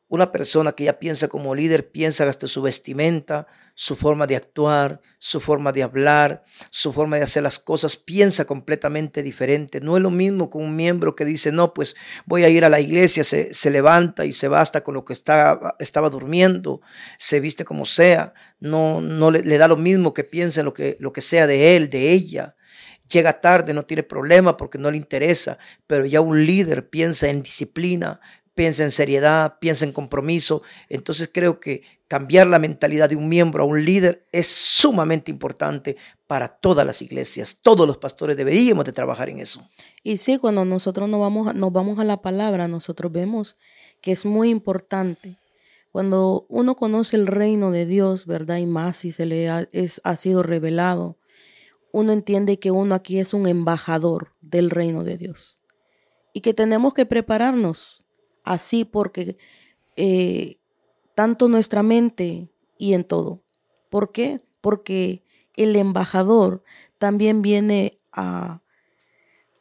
Una 0.10 0.32
persona 0.32 0.72
que 0.72 0.86
ya 0.86 1.00
piensa 1.00 1.28
como 1.28 1.54
líder 1.54 1.92
piensa 1.92 2.28
hasta 2.28 2.48
su 2.48 2.62
vestimenta, 2.62 3.48
su 3.80 3.96
forma 3.96 4.26
de 4.26 4.36
actuar, 4.36 5.02
su 5.20 5.40
forma 5.40 5.72
de 5.72 5.84
hablar, 5.84 6.44
su 6.72 6.94
forma 6.94 7.18
de 7.18 7.24
hacer 7.24 7.44
las 7.44 7.60
cosas, 7.60 7.96
piensa 7.96 8.46
completamente 8.46 9.22
diferente. 9.22 9.82
No 9.82 9.98
es 9.98 10.04
lo 10.04 10.10
mismo 10.10 10.50
con 10.50 10.64
un 10.64 10.76
miembro 10.76 11.16
que 11.16 11.26
dice, 11.26 11.52
no, 11.52 11.74
pues 11.74 11.96
voy 12.26 12.44
a 12.44 12.50
ir 12.50 12.66
a 12.66 12.70
la 12.70 12.80
iglesia, 12.80 13.24
se, 13.24 13.54
se 13.54 13.70
levanta 13.70 14.26
y 14.26 14.32
se 14.32 14.48
basta 14.48 14.82
con 14.82 14.96
lo 14.96 15.06
que 15.06 15.14
estaba, 15.14 15.76
estaba 15.78 16.10
durmiendo, 16.10 16.82
se 17.20 17.40
viste 17.40 17.66
como 17.66 17.86
sea, 17.86 18.34
no, 18.60 19.00
no 19.02 19.30
le, 19.30 19.58
da 19.58 19.68
lo 19.68 19.78
mismo 19.78 20.14
que 20.14 20.24
piense 20.24 20.64
lo 20.64 20.74
que, 20.74 20.98
lo 21.00 21.14
que 21.14 21.22
sea 21.22 21.46
de 21.46 21.76
él, 21.76 21.90
de 21.90 22.14
ella 22.14 22.56
llega 23.10 23.40
tarde, 23.40 23.74
no 23.74 23.86
tiene 23.86 24.04
problema 24.04 24.58
porque 24.58 24.78
no 24.78 24.92
le 24.92 24.98
interesa, 24.98 25.58
pero 25.86 26.06
ya 26.06 26.20
un 26.20 26.46
líder 26.46 26.90
piensa 26.90 27.30
en 27.30 27.42
disciplina, 27.42 28.20
piensa 28.58 28.84
en 28.84 28.92
seriedad, 28.92 29.60
piensa 29.60 29.86
en 29.86 29.94
compromiso. 29.94 30.64
Entonces 30.90 31.30
creo 31.32 31.62
que 31.62 31.84
cambiar 32.08 32.48
la 32.48 32.58
mentalidad 32.58 33.08
de 33.08 33.16
un 33.16 33.30
miembro 33.30 33.64
a 33.64 33.68
un 33.68 33.86
líder 33.86 34.26
es 34.32 34.48
sumamente 34.48 35.30
importante 35.30 35.96
para 36.26 36.48
todas 36.48 36.86
las 36.86 37.02
iglesias. 37.02 37.60
Todos 37.62 37.88
los 37.88 38.00
pastores 38.00 38.36
deberíamos 38.36 38.84
de 38.84 38.94
trabajar 38.94 39.30
en 39.30 39.40
eso. 39.40 39.66
Y 40.04 40.18
sí, 40.18 40.40
cuando 40.40 40.66
nosotros 40.66 41.08
nos 41.08 41.22
vamos, 41.22 41.54
nos 41.54 41.72
vamos 41.72 42.00
a 42.00 42.04
la 42.04 42.22
palabra, 42.22 42.68
nosotros 42.68 43.12
vemos 43.12 43.58
que 44.02 44.12
es 44.12 44.26
muy 44.26 44.50
importante. 44.50 45.38
Cuando 45.92 46.48
uno 46.50 46.76
conoce 46.76 47.16
el 47.16 47.28
reino 47.28 47.72
de 47.72 47.86
Dios, 47.86 48.26
¿verdad? 48.26 48.58
Y 48.58 48.66
más 48.66 48.98
si 48.98 49.12
se 49.12 49.28
le 49.28 49.50
es, 49.72 50.02
ha 50.04 50.16
sido 50.16 50.42
revelado, 50.42 51.20
uno 51.92 52.12
entiende 52.12 52.58
que 52.58 52.72
uno 52.72 52.96
aquí 52.96 53.20
es 53.20 53.36
un 53.36 53.48
embajador 53.48 54.34
del 54.42 54.72
reino 54.72 55.04
de 55.04 55.18
Dios 55.18 55.62
y 56.34 56.42
que 56.42 56.54
tenemos 56.54 56.94
que 56.94 57.06
prepararnos 57.06 58.07
así 58.48 58.86
porque 58.86 59.38
eh, 59.96 60.58
tanto 61.16 61.48
nuestra 61.48 61.84
mente 61.84 62.50
y 62.78 62.94
en 62.94 63.04
todo. 63.04 63.42
¿Por 63.90 64.12
qué? 64.12 64.42
Porque 64.62 65.24
el 65.56 65.76
embajador 65.76 66.64
también 66.98 67.42
viene 67.42 67.98
a, 68.12 68.62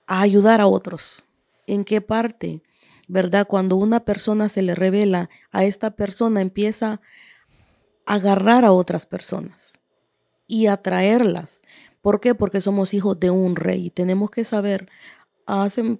ayudar 0.06 0.60
a 0.60 0.66
otros. 0.66 1.24
¿En 1.66 1.84
qué 1.84 2.00
parte? 2.00 2.62
¿Verdad? 3.08 3.46
Cuando 3.46 3.76
una 3.76 4.04
persona 4.04 4.48
se 4.48 4.62
le 4.62 4.74
revela, 4.74 5.30
a 5.50 5.64
esta 5.64 5.92
persona 5.92 6.40
empieza 6.40 7.00
a 8.04 8.14
agarrar 8.14 8.64
a 8.64 8.72
otras 8.72 9.06
personas 9.06 9.80
y 10.46 10.66
atraerlas. 10.66 11.60
¿Por 12.02 12.20
qué? 12.20 12.34
Porque 12.34 12.60
somos 12.60 12.94
hijos 12.94 13.18
de 13.18 13.30
un 13.30 13.56
rey. 13.56 13.90
Tenemos 13.90 14.30
que 14.30 14.44
saber, 14.44 14.88
hace, 15.46 15.98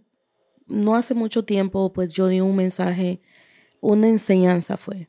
no 0.66 0.96
hace 0.96 1.14
mucho 1.14 1.44
tiempo, 1.44 1.92
pues 1.92 2.12
yo 2.12 2.28
di 2.28 2.40
un 2.40 2.56
mensaje, 2.56 3.20
una 3.80 4.08
enseñanza 4.08 4.76
fue, 4.76 5.08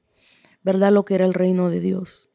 ¿verdad? 0.64 0.92
Lo 0.92 1.06
que 1.06 1.16
era 1.16 1.26
el 1.26 1.34
reino 1.34 1.70
de 1.70 1.80
Dios. 1.80 2.30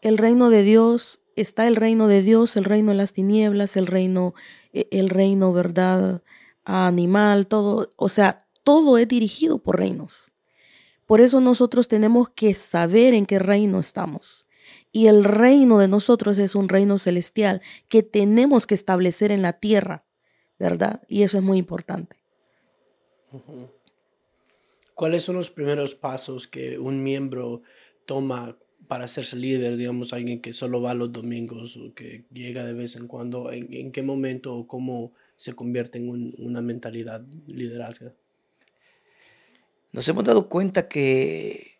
El 0.00 0.18
reino 0.18 0.50
de 0.50 0.62
Dios, 0.62 1.20
está 1.36 1.66
el 1.66 1.76
reino 1.76 2.08
de 2.08 2.22
Dios, 2.22 2.56
el 2.56 2.64
reino 2.64 2.90
de 2.90 2.96
las 2.96 3.12
tinieblas, 3.12 3.76
el 3.76 3.86
reino, 3.86 4.34
e, 4.72 4.88
el 4.90 5.08
reino, 5.08 5.52
¿verdad? 5.52 6.22
Animal, 6.64 7.46
todo, 7.46 7.88
o 7.96 8.08
sea, 8.08 8.46
todo 8.62 8.98
es 8.98 9.08
dirigido 9.08 9.58
por 9.58 9.78
reinos. 9.78 10.32
Por 11.06 11.20
eso 11.20 11.40
nosotros 11.40 11.88
tenemos 11.88 12.30
que 12.30 12.54
saber 12.54 13.14
en 13.14 13.26
qué 13.26 13.38
reino 13.38 13.80
estamos. 13.80 14.46
Y 14.92 15.06
el 15.06 15.24
reino 15.24 15.78
de 15.78 15.88
nosotros 15.88 16.38
es 16.38 16.54
un 16.54 16.68
reino 16.68 16.98
celestial 16.98 17.60
que 17.88 18.02
tenemos 18.02 18.66
que 18.66 18.74
establecer 18.74 19.30
en 19.30 19.42
la 19.42 19.54
tierra, 19.54 20.04
¿verdad? 20.58 21.02
Y 21.08 21.22
eso 21.22 21.38
es 21.38 21.42
muy 21.42 21.58
importante. 21.58 22.21
¿Cuáles 24.94 25.22
son 25.22 25.36
los 25.36 25.50
primeros 25.50 25.94
pasos 25.94 26.46
que 26.46 26.78
un 26.78 27.02
miembro 27.02 27.62
toma 28.06 28.56
para 28.88 29.04
hacerse 29.04 29.36
líder? 29.36 29.76
Digamos, 29.76 30.12
alguien 30.12 30.40
que 30.40 30.52
solo 30.52 30.82
va 30.82 30.94
los 30.94 31.12
domingos 31.12 31.76
o 31.76 31.94
que 31.94 32.24
llega 32.32 32.64
de 32.64 32.74
vez 32.74 32.96
en 32.96 33.06
cuando. 33.06 33.50
¿En, 33.50 33.92
qué 33.92 34.02
momento 34.02 34.54
o 34.54 34.66
cómo 34.66 35.12
se 35.36 35.54
convierte 35.54 35.98
en 35.98 36.34
una 36.38 36.60
mentalidad 36.60 37.22
liderazga? 37.46 38.12
Nos 39.92 40.08
hemos 40.08 40.24
dado 40.24 40.48
cuenta 40.48 40.88
que 40.88 41.72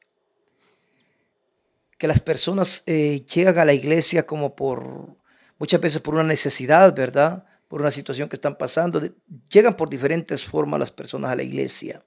que 2.02 2.08
las 2.08 2.18
personas 2.20 2.82
eh, 2.86 3.24
llegan 3.32 3.56
a 3.58 3.64
la 3.64 3.74
iglesia 3.74 4.26
como 4.26 4.56
por, 4.56 5.14
muchas 5.60 5.80
veces 5.80 6.02
por 6.02 6.14
una 6.14 6.24
necesidad, 6.24 6.92
¿verdad? 6.96 7.44
Por 7.72 7.80
una 7.80 7.90
situación 7.90 8.28
que 8.28 8.36
están 8.36 8.58
pasando. 8.58 9.00
Llegan 9.48 9.76
por 9.76 9.88
diferentes 9.88 10.44
formas 10.44 10.78
las 10.78 10.90
personas 10.90 11.30
a 11.30 11.36
la 11.36 11.42
iglesia. 11.42 12.04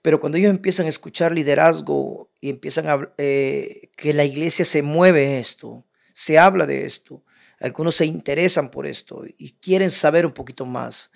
Pero 0.00 0.18
cuando 0.18 0.38
ellos 0.38 0.48
empiezan 0.48 0.86
a 0.86 0.88
escuchar 0.88 1.32
liderazgo 1.32 2.30
y 2.40 2.48
empiezan 2.48 2.88
a 2.88 3.12
eh, 3.18 3.90
que 3.98 4.14
la 4.14 4.24
iglesia 4.24 4.64
se 4.64 4.80
mueve 4.80 5.38
esto, 5.38 5.84
se 6.14 6.38
habla 6.38 6.64
de 6.64 6.86
esto, 6.86 7.22
algunos 7.60 7.96
se 7.96 8.06
interesan 8.06 8.70
por 8.70 8.86
esto 8.86 9.24
y 9.36 9.58
quieren 9.60 9.90
saber 9.90 10.24
un 10.24 10.32
poquito 10.32 10.64
más. 10.64 11.10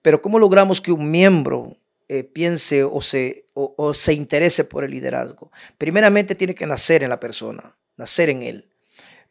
Pero 0.00 0.22
¿cómo 0.22 0.38
logramos 0.38 0.80
que 0.80 0.92
un 0.92 1.10
miembro 1.10 1.76
eh, 2.08 2.24
piense 2.24 2.82
o 2.82 3.02
se, 3.02 3.44
o, 3.52 3.92
se 3.92 4.14
interese 4.14 4.64
por 4.64 4.84
el 4.84 4.90
liderazgo. 4.92 5.50
Primeramente 5.76 6.34
tiene 6.34 6.54
que 6.54 6.66
nacer 6.66 7.02
en 7.02 7.10
la 7.10 7.20
persona, 7.20 7.76
nacer 7.98 8.30
en 8.30 8.42
él. 8.42 8.72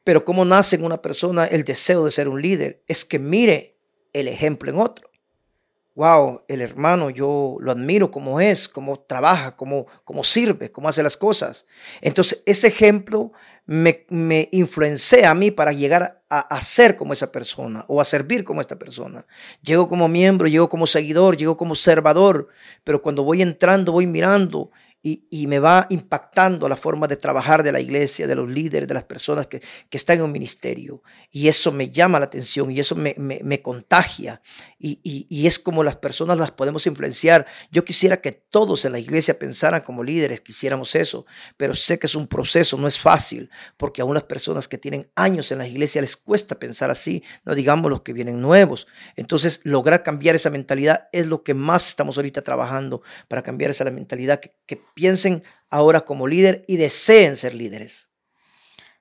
Pero 0.04 0.26
¿cómo 0.26 0.46
nace 0.46 0.76
en 0.76 0.86
una 0.86 1.02
persona 1.02 1.46
el 1.46 1.64
deseo 1.64 2.06
de 2.06 2.12
ser 2.12 2.28
un 2.28 2.42
líder? 2.42 2.84
Es 2.88 3.06
que 3.06 3.20
mire 3.20 3.71
el 4.14 4.28
ejemplo 4.28 4.72
en 4.72 4.80
otro. 4.80 5.10
Wow, 5.94 6.44
el 6.48 6.62
hermano, 6.62 7.10
yo 7.10 7.58
lo 7.60 7.72
admiro 7.72 8.12
como 8.12 8.40
es, 8.40 8.70
cómo 8.70 9.02
trabaja, 9.02 9.58
cómo, 9.58 9.88
cómo 10.06 10.24
sirve, 10.24 10.72
cómo 10.72 10.88
hace 10.88 11.04
las 11.04 11.18
cosas. 11.18 11.66
Entonces, 12.00 12.44
ese 12.46 12.68
ejemplo 12.68 13.34
me, 13.66 14.06
me 14.10 14.48
influencia 14.54 15.30
a 15.30 15.34
mí 15.34 15.52
para 15.52 15.74
llegar 15.74 16.24
a, 16.30 16.40
a, 16.40 16.62
ser 16.62 16.96
como 16.96 17.12
esa 17.12 17.32
persona 17.32 17.84
o 17.90 18.00
a 18.00 18.06
servir 18.06 18.46
como 18.46 18.62
esta 18.62 18.80
persona. 18.80 19.26
Llego 19.62 19.90
como 19.90 20.08
miembro, 20.08 20.48
llego 20.48 20.70
como 20.70 20.88
seguidor, 20.88 21.36
llego 21.36 21.58
como 21.58 21.72
observador, 21.72 22.48
pero 22.86 23.02
cuando 23.02 23.24
voy 23.24 23.42
entrando, 23.42 23.92
voy 23.92 24.08
mirando 24.08 24.72
y, 25.04 25.48
me 25.48 25.58
va 25.58 25.88
impactando 25.90 26.70
la 26.70 26.78
forma 26.78 27.08
de 27.08 27.16
trabajar 27.16 27.64
de 27.64 27.72
la 27.72 27.80
iglesia, 27.80 28.28
de 28.28 28.36
los 28.36 28.48
líderes, 28.48 28.88
de 28.88 28.94
las 28.94 29.04
personas 29.04 29.48
que, 29.48 29.62
están 29.90 30.18
en 30.18 30.24
un 30.26 30.32
ministerio. 30.32 31.02
Y 31.32 31.48
eso 31.48 31.72
me 31.72 31.90
llama 31.90 32.20
la 32.20 32.26
atención 32.26 32.70
y 32.70 32.80
eso 32.80 32.96
me, 32.96 33.62
contagia. 33.62 34.42
Y, 34.78 35.00
y, 35.04 35.48
es 35.48 35.58
como 35.58 35.84
las 35.84 35.96
personas 35.96 36.38
las 36.38 36.52
podemos 36.52 36.86
influenciar. 36.86 37.48
Yo 37.72 37.84
quisiera 37.84 38.22
que 38.22 38.32
todos 38.32 38.86
en 38.86 38.92
la 38.92 39.00
iglesia 39.00 39.40
pensaran 39.40 39.82
como 39.82 40.04
líderes, 40.04 40.42
quisiéramos 40.42 40.94
eso, 40.94 41.26
pero 41.58 41.74
sé 41.74 41.98
que 41.98 42.06
es 42.06 42.16
un 42.16 42.28
proceso, 42.28 42.78
no 42.78 42.88
es 42.88 43.00
fácil, 43.00 43.50
porque 43.78 44.02
a 44.02 44.06
unas 44.06 44.24
personas 44.24 44.68
que 44.68 44.78
tienen 44.78 45.10
años 45.16 45.52
en 45.52 45.58
la 45.58 45.68
iglesia 45.68 46.02
les 46.02 46.16
cuesta 46.16 46.60
pensar 46.60 46.92
así, 46.92 47.24
no 47.44 47.56
digamos 47.56 47.90
los 47.90 48.02
que 48.02 48.14
vienen 48.14 48.40
nuevos. 48.40 48.88
Entonces, 49.16 49.62
lograr 49.64 50.04
cambiar 50.04 50.36
esa 50.36 50.52
mentalidad 50.52 51.10
es 51.12 51.26
lo 51.26 51.44
que 51.44 51.56
más 51.56 51.90
estamos 51.90 52.18
ahorita 52.18 52.44
trabajando 52.44 53.02
para 53.28 53.42
cambiar 53.42 53.72
esa 53.72 53.86
mentalidad 53.86 54.40
que, 54.40 54.54
que 54.68 54.91
piensen 54.94 55.44
ahora 55.70 56.02
como 56.02 56.28
líder 56.28 56.64
y 56.68 56.78
deseen 56.78 57.36
ser 57.36 57.56
líderes. 57.56 58.10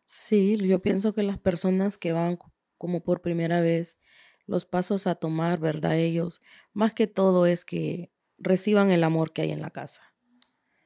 Sí, 0.06 0.56
yo 0.56 0.80
pienso 0.80 1.12
que 1.12 1.22
las 1.22 1.38
personas 1.38 1.98
que 1.98 2.12
van 2.12 2.38
como 2.78 3.04
por 3.04 3.20
primera 3.20 3.60
vez, 3.60 3.98
los 4.46 4.64
pasos 4.64 5.06
a 5.06 5.14
tomar, 5.14 5.60
¿verdad? 5.60 5.96
Ellos, 5.96 6.40
más 6.72 6.94
que 6.94 7.06
todo 7.06 7.46
es 7.46 7.64
que 7.64 8.10
reciban 8.38 8.90
el 8.90 9.04
amor 9.04 9.32
que 9.32 9.42
hay 9.42 9.52
en 9.52 9.60
la 9.60 9.70
casa. 9.70 10.02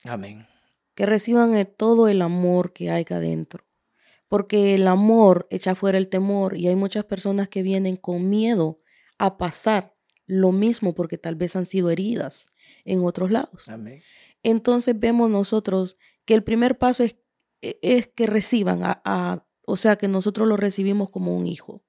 Amén. 0.02 0.46
Que 0.94 1.06
reciban 1.06 1.54
todo 1.76 2.08
el 2.08 2.20
amor 2.20 2.72
que 2.72 2.90
hay 2.90 3.02
acá 3.02 3.16
adentro. 3.16 3.64
Porque 4.28 4.74
el 4.74 4.88
amor 4.88 5.46
echa 5.50 5.74
fuera 5.74 5.98
el 5.98 6.08
temor 6.08 6.56
y 6.56 6.68
hay 6.68 6.74
muchas 6.76 7.04
personas 7.04 7.48
que 7.48 7.62
vienen 7.62 7.96
con 7.96 8.28
miedo 8.28 8.80
a 9.18 9.38
pasar 9.38 9.94
lo 10.26 10.52
mismo 10.52 10.94
porque 10.94 11.18
tal 11.18 11.36
vez 11.36 11.54
han 11.54 11.66
sido 11.66 11.90
heridas 11.90 12.46
en 12.84 13.04
otros 13.04 13.30
lados. 13.30 13.68
Amén 13.68 14.02
entonces 14.44 14.98
vemos 14.98 15.30
nosotros 15.30 15.96
que 16.24 16.34
el 16.34 16.44
primer 16.44 16.78
paso 16.78 17.02
es, 17.04 17.16
e, 17.62 17.78
es 17.82 18.08
que 18.08 18.26
reciban, 18.26 18.82
a, 18.84 19.46
o 19.66 19.76
sea, 19.76 19.96
que 19.96 20.08
nosotros 20.08 20.46
lo 20.48 20.56
recibimos 20.56 21.10
como 21.10 21.36
un 21.36 21.46
hijo, 21.46 21.82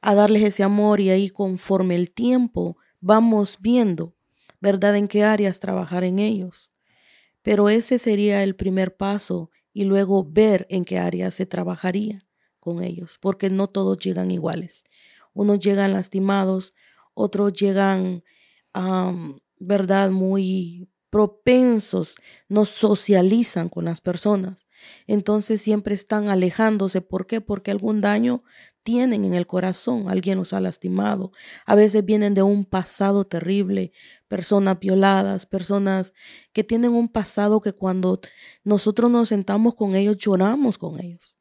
a 0.00 0.14
darles 0.14 0.44
ese 0.44 0.62
amor 0.62 1.00
y 1.00 1.10
ahí 1.10 1.30
conforme 1.30 1.96
el 1.96 2.12
tiempo 2.12 2.76
vamos 3.00 3.58
viendo, 3.60 4.16
¿verdad?, 4.60 4.96
en 4.96 5.08
qué 5.08 5.24
áreas 5.24 5.60
trabajar 5.60 6.04
en 6.04 6.18
ellos. 6.18 6.72
Pero 7.42 7.68
ese 7.68 7.98
sería 7.98 8.42
el 8.42 8.56
primer 8.56 8.96
paso 8.96 9.50
y 9.72 9.84
luego 9.84 10.24
ver 10.24 10.66
en 10.70 10.84
qué 10.84 10.98
áreas 10.98 11.34
se 11.34 11.46
trabajaría, 11.46 12.26
con 12.60 12.82
ellos, 12.82 13.18
porque 13.20 13.50
no 13.50 13.66
todos 13.68 13.98
llegan 13.98 14.30
iguales. 14.30 14.84
Unos 15.34 15.58
llegan 15.60 15.92
lastimados, 15.94 16.74
otros 17.14 17.52
llegan, 17.54 18.22
¿verdad?, 19.58 20.10
muy 20.10 20.88
propensos, 21.12 22.16
no 22.48 22.64
socializan 22.64 23.68
con 23.68 23.84
las 23.84 24.00
personas. 24.00 24.66
Entonces 25.06 25.60
siempre 25.60 25.94
están 25.94 26.30
alejándose. 26.30 27.02
¿Por 27.02 27.26
qué? 27.26 27.42
Porque 27.42 27.70
algún 27.70 28.00
daño 28.00 28.42
tienen 28.82 29.26
en 29.26 29.34
el 29.34 29.46
corazón, 29.46 30.08
alguien 30.08 30.38
los 30.38 30.54
ha 30.54 30.60
lastimado. 30.62 31.30
A 31.66 31.74
veces 31.74 32.06
vienen 32.06 32.32
de 32.32 32.42
un 32.42 32.64
pasado 32.64 33.26
terrible, 33.26 33.92
personas 34.26 34.80
violadas, 34.80 35.44
personas 35.44 36.14
que 36.54 36.64
tienen 36.64 36.92
un 36.92 37.10
pasado 37.10 37.60
que 37.60 37.74
cuando 37.74 38.18
nosotros 38.64 39.10
nos 39.10 39.28
sentamos 39.28 39.74
con 39.74 39.94
ellos 39.94 40.16
lloramos 40.16 40.78
con 40.78 40.98
ellos. 40.98 41.36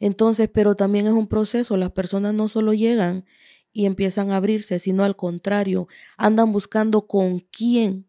Entonces, 0.00 0.50
pero 0.52 0.76
también 0.76 1.06
es 1.06 1.12
un 1.12 1.28
proceso, 1.28 1.78
las 1.78 1.92
personas 1.92 2.34
no 2.34 2.46
solo 2.46 2.74
llegan 2.74 3.24
y 3.72 3.86
empiezan 3.86 4.32
a 4.32 4.36
abrirse, 4.36 4.78
sino 4.78 5.02
al 5.02 5.16
contrario, 5.16 5.88
andan 6.18 6.52
buscando 6.52 7.06
con 7.06 7.40
quién 7.40 8.07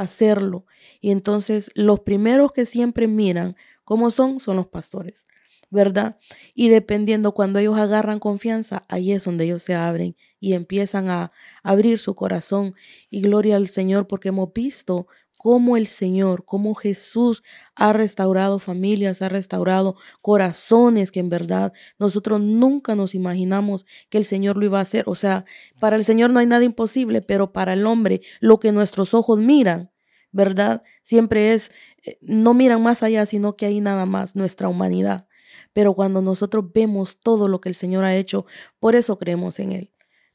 hacerlo. 0.00 0.64
Y 1.00 1.10
entonces 1.10 1.70
los 1.74 2.00
primeros 2.00 2.52
que 2.52 2.66
siempre 2.66 3.06
miran 3.06 3.56
cómo 3.84 4.10
son 4.10 4.40
son 4.40 4.56
los 4.56 4.66
pastores, 4.66 5.26
¿verdad? 5.70 6.18
Y 6.54 6.68
dependiendo 6.68 7.32
cuando 7.32 7.58
ellos 7.58 7.76
agarran 7.76 8.18
confianza, 8.18 8.84
ahí 8.88 9.12
es 9.12 9.24
donde 9.24 9.44
ellos 9.44 9.62
se 9.62 9.74
abren 9.74 10.16
y 10.38 10.54
empiezan 10.54 11.10
a 11.10 11.32
abrir 11.62 11.98
su 11.98 12.14
corazón. 12.14 12.74
Y 13.10 13.20
gloria 13.20 13.56
al 13.56 13.68
Señor 13.68 14.06
porque 14.06 14.28
hemos 14.28 14.52
visto 14.52 15.06
cómo 15.42 15.78
el 15.78 15.86
Señor, 15.86 16.44
cómo 16.44 16.74
Jesús 16.74 17.42
ha 17.74 17.94
restaurado 17.94 18.58
familias, 18.58 19.22
ha 19.22 19.30
restaurado 19.30 19.96
corazones 20.20 21.10
que 21.10 21.20
en 21.20 21.30
verdad 21.30 21.72
nosotros 21.98 22.42
nunca 22.42 22.94
nos 22.94 23.14
imaginamos 23.14 23.86
que 24.10 24.18
el 24.18 24.26
Señor 24.26 24.58
lo 24.58 24.66
iba 24.66 24.80
a 24.80 24.82
hacer. 24.82 25.04
O 25.06 25.14
sea, 25.14 25.46
para 25.78 25.96
el 25.96 26.04
Señor 26.04 26.28
no 26.28 26.40
hay 26.40 26.46
nada 26.46 26.64
imposible, 26.64 27.22
pero 27.22 27.52
para 27.54 27.72
el 27.72 27.86
hombre 27.86 28.20
lo 28.40 28.60
que 28.60 28.70
nuestros 28.70 29.14
ojos 29.14 29.38
miran, 29.38 29.89
¿verdad? 30.32 30.82
Siempre 31.02 31.54
es, 31.54 31.72
eh, 32.04 32.18
no 32.20 32.54
miran 32.54 32.82
más 32.82 33.02
allá, 33.02 33.26
sino 33.26 33.56
que 33.56 33.66
hay 33.66 33.80
nada 33.80 34.06
más, 34.06 34.36
nuestra 34.36 34.68
humanidad. 34.68 35.26
Pero 35.72 35.94
cuando 35.94 36.22
nosotros 36.22 36.72
vemos 36.72 37.18
todo 37.20 37.48
lo 37.48 37.60
que 37.60 37.68
el 37.68 37.74
Señor 37.74 38.04
ha 38.04 38.16
hecho, 38.16 38.46
por 38.78 38.94
eso 38.94 39.18
creemos 39.18 39.58
en 39.58 39.72
Él. 39.72 39.92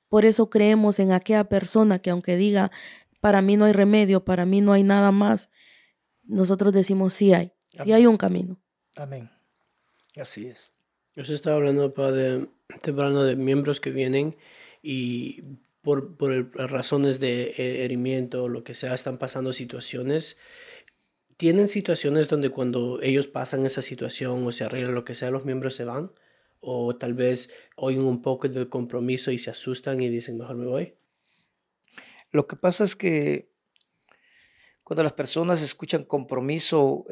Por 0.09 0.25
eso 0.25 0.49
creemos 0.49 0.99
en 0.99 1.11
aquella 1.11 1.45
persona 1.45 1.99
que 1.99 2.09
aunque 2.09 2.37
diga, 2.37 2.71
para 3.19 3.41
mí 3.41 3.57
no 3.57 3.65
hay 3.65 3.73
remedio, 3.73 4.23
para 4.23 4.45
mí 4.45 4.61
no 4.61 4.73
hay 4.73 4.83
nada 4.83 5.11
más, 5.11 5.49
nosotros 6.23 6.73
decimos 6.73 7.13
sí 7.13 7.33
hay, 7.33 7.51
sí 7.83 7.91
hay 7.91 8.05
un 8.05 8.17
camino. 8.17 8.57
Amén. 8.95 9.29
Así 10.15 10.47
es. 10.47 10.73
Yo 11.15 11.33
estaba 11.33 11.57
hablando 11.57 11.89
de, 11.89 12.47
hablando 12.87 13.23
de 13.23 13.35
miembros 13.35 13.79
que 13.79 13.91
vienen 13.91 14.35
y 14.83 15.41
por, 15.85 16.17
por 16.17 16.51
razones 16.71 17.19
de 17.19 17.53
herimiento 17.85 18.43
o 18.43 18.49
lo 18.49 18.63
que 18.63 18.73
sea, 18.73 18.95
están 18.95 19.17
pasando 19.17 19.53
situaciones. 19.53 20.35
¿Tienen 21.37 21.67
situaciones 21.67 22.27
donde 22.27 22.49
cuando 22.49 22.99
ellos 23.03 23.27
pasan 23.27 23.67
esa 23.67 23.83
situación 23.83 24.45
o 24.47 24.51
se 24.51 24.63
arregla 24.63 24.91
lo 24.91 25.05
que 25.05 25.13
sea, 25.13 25.29
los 25.29 25.45
miembros 25.45 25.75
se 25.75 25.85
van? 25.85 26.11
¿O 26.59 26.95
tal 26.95 27.13
vez 27.13 27.51
oyen 27.75 28.01
un 28.01 28.23
poco 28.23 28.49
de 28.49 28.67
compromiso 28.67 29.31
y 29.31 29.37
se 29.37 29.51
asustan 29.51 30.01
y 30.01 30.09
dicen, 30.09 30.39
mejor 30.39 30.55
me 30.55 30.65
voy? 30.65 30.95
Lo 32.31 32.47
que 32.47 32.55
pasa 32.55 32.83
es 32.83 32.95
que 32.95 33.51
cuando 34.83 35.03
las 35.03 35.13
personas 35.13 35.61
escuchan 35.61 36.03
compromiso, 36.03 37.05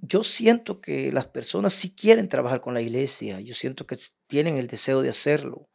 yo 0.00 0.22
siento 0.22 0.80
que 0.80 1.10
las 1.10 1.26
personas 1.26 1.72
sí 1.72 1.92
quieren 1.92 2.28
trabajar 2.28 2.60
con 2.60 2.74
la 2.74 2.82
iglesia, 2.82 3.40
yo 3.40 3.54
siento 3.54 3.84
que 3.84 3.96
tienen 4.28 4.58
el 4.58 4.68
deseo 4.68 5.02
de 5.02 5.10
hacerlo. 5.10 5.68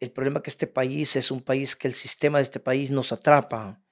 El 0.00 0.12
problema 0.12 0.42
que 0.42 0.50
este 0.50 0.66
país 0.66 1.16
es 1.16 1.30
un 1.30 1.40
país 1.40 1.74
que 1.74 1.88
el 1.88 1.94
sistema 1.94 2.38
de 2.38 2.44
este 2.44 2.60
país 2.60 2.90
nos 2.90 3.12
atrapa. 3.12 3.82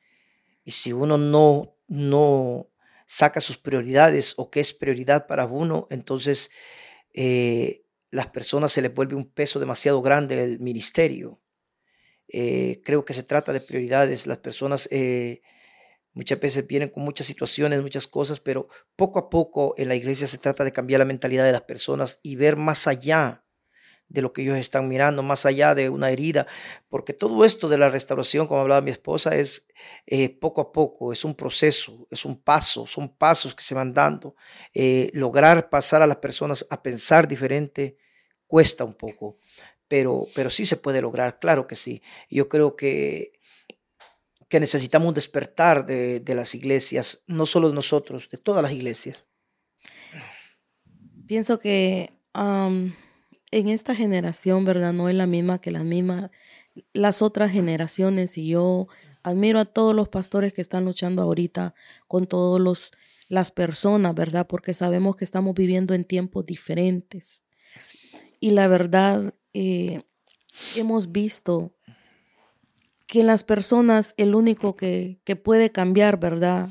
Y 0.64 0.70
si 0.72 0.92
uno 0.92 1.18
no, 1.18 1.76
no 1.88 2.70
saca 3.06 3.40
sus 3.40 3.56
prioridades 3.56 4.34
o 4.36 4.50
qué 4.50 4.60
es 4.60 4.72
prioridad 4.72 5.26
para 5.26 5.46
uno, 5.46 5.86
entonces 5.90 6.50
eh, 7.14 7.84
las 8.10 8.28
personas 8.28 8.72
se 8.72 8.82
les 8.82 8.92
vuelve 8.94 9.16
un 9.16 9.30
peso 9.30 9.58
demasiado 9.58 10.02
grande 10.02 10.42
el 10.42 10.60
ministerio. 10.60 11.40
Eh, 12.28 12.82
creo 12.84 13.04
que 13.04 13.14
se 13.14 13.22
trata 13.22 13.52
de 13.52 13.60
prioridades. 13.60 14.26
Las 14.26 14.38
personas 14.38 14.88
eh, 14.90 15.42
muchas 16.12 16.40
veces 16.40 16.66
vienen 16.66 16.88
con 16.88 17.04
muchas 17.04 17.26
situaciones, 17.26 17.82
muchas 17.82 18.06
cosas, 18.06 18.40
pero 18.40 18.68
poco 18.96 19.18
a 19.18 19.30
poco 19.30 19.74
en 19.76 19.88
la 19.88 19.94
iglesia 19.94 20.26
se 20.26 20.38
trata 20.38 20.64
de 20.64 20.72
cambiar 20.72 20.98
la 20.98 21.04
mentalidad 21.04 21.44
de 21.44 21.52
las 21.52 21.62
personas 21.62 22.20
y 22.22 22.36
ver 22.36 22.56
más 22.56 22.86
allá 22.86 23.45
de 24.08 24.22
lo 24.22 24.32
que 24.32 24.42
ellos 24.42 24.56
están 24.56 24.88
mirando, 24.88 25.22
más 25.22 25.46
allá 25.46 25.74
de 25.74 25.90
una 25.90 26.10
herida, 26.10 26.46
porque 26.88 27.12
todo 27.12 27.44
esto 27.44 27.68
de 27.68 27.78
la 27.78 27.88
restauración, 27.88 28.46
como 28.46 28.60
hablaba 28.60 28.80
mi 28.80 28.90
esposa, 28.90 29.36
es 29.36 29.66
eh, 30.06 30.28
poco 30.28 30.60
a 30.60 30.72
poco, 30.72 31.12
es 31.12 31.24
un 31.24 31.34
proceso, 31.34 32.06
es 32.10 32.24
un 32.24 32.40
paso, 32.40 32.86
son 32.86 33.16
pasos 33.16 33.54
que 33.54 33.64
se 33.64 33.74
van 33.74 33.92
dando. 33.92 34.36
lograr 35.12 35.68
pasar 35.68 36.02
a 36.02 36.06
las 36.06 36.18
personas 36.18 36.66
a 36.70 36.82
pensar 36.82 37.26
diferente 37.26 37.96
cuesta 38.46 38.84
un 38.84 38.94
poco, 38.94 39.38
pero, 39.88 40.26
pero 40.34 40.50
sí 40.50 40.64
se 40.64 40.76
puede 40.76 41.00
lograr, 41.00 41.38
claro 41.38 41.66
que 41.66 41.76
sí. 41.76 42.02
Yo 42.30 42.48
creo 42.48 42.76
que, 42.76 43.32
que 44.48 44.60
necesitamos 44.60 45.14
despertar 45.14 45.84
de, 45.86 46.20
de 46.20 46.34
las 46.34 46.54
iglesias, 46.54 47.24
no 47.26 47.46
solo 47.46 47.68
de 47.68 47.74
nosotros, 47.74 48.28
de 48.30 48.38
todas 48.38 48.62
las 48.62 48.72
iglesias. 48.72 49.26
Pienso 51.26 51.58
que 51.58 52.10
en 53.50 53.68
esta 53.68 53.94
generación, 53.94 54.64
¿verdad? 54.64 54.92
No 54.92 55.08
es 55.08 55.14
la 55.14 55.26
misma 55.26 55.60
que 55.60 55.70
las 55.70 55.84
mismas, 55.84 56.30
las 56.92 57.22
otras 57.22 57.50
generaciones 57.50 58.36
y 58.38 58.48
yo 58.48 58.88
admiro 59.22 59.58
a 59.58 59.64
todos 59.64 59.94
los 59.94 60.08
pastores 60.08 60.52
que 60.52 60.62
están 60.62 60.84
luchando 60.84 61.22
ahorita 61.22 61.74
con 62.06 62.26
todos 62.26 62.60
los 62.60 62.92
las 63.28 63.50
personas, 63.50 64.14
¿verdad? 64.14 64.46
Porque 64.46 64.74
sabemos 64.74 65.16
que 65.16 65.24
estamos 65.24 65.54
viviendo 65.54 65.94
en 65.94 66.04
tiempos 66.04 66.46
diferentes. 66.46 67.42
Y 68.40 68.50
la 68.50 68.68
verdad, 68.68 69.34
eh, 69.52 70.02
hemos 70.76 71.12
visto 71.12 71.74
que 73.06 73.20
en 73.20 73.26
las 73.26 73.44
personas 73.44 74.14
el 74.16 74.34
único 74.34 74.76
que, 74.76 75.20
que 75.24 75.36
puede 75.36 75.70
cambiar, 75.70 76.18
¿verdad? 76.18 76.68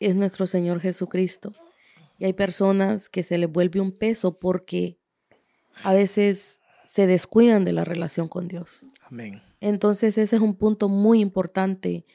Es 0.00 0.16
nuestro 0.16 0.46
Señor 0.46 0.80
Jesucristo. 0.80 1.52
Y 2.18 2.24
hay 2.24 2.32
personas 2.32 3.08
que 3.08 3.22
se 3.22 3.38
les 3.38 3.50
vuelve 3.50 3.80
un 3.80 3.92
peso 3.92 4.38
porque 4.38 4.98
a 5.82 5.92
veces 5.92 6.62
se 6.84 7.06
descuidan 7.06 7.64
de 7.64 7.72
la 7.72 7.84
relación 7.84 8.28
con 8.28 8.48
Dios. 8.48 8.84
Amén. 9.02 9.42
Entonces 9.60 10.18
ese 10.18 10.36
es 10.36 10.42
un 10.42 10.54
punto 10.54 10.88
muy 10.88 11.20
importante. 11.20 12.06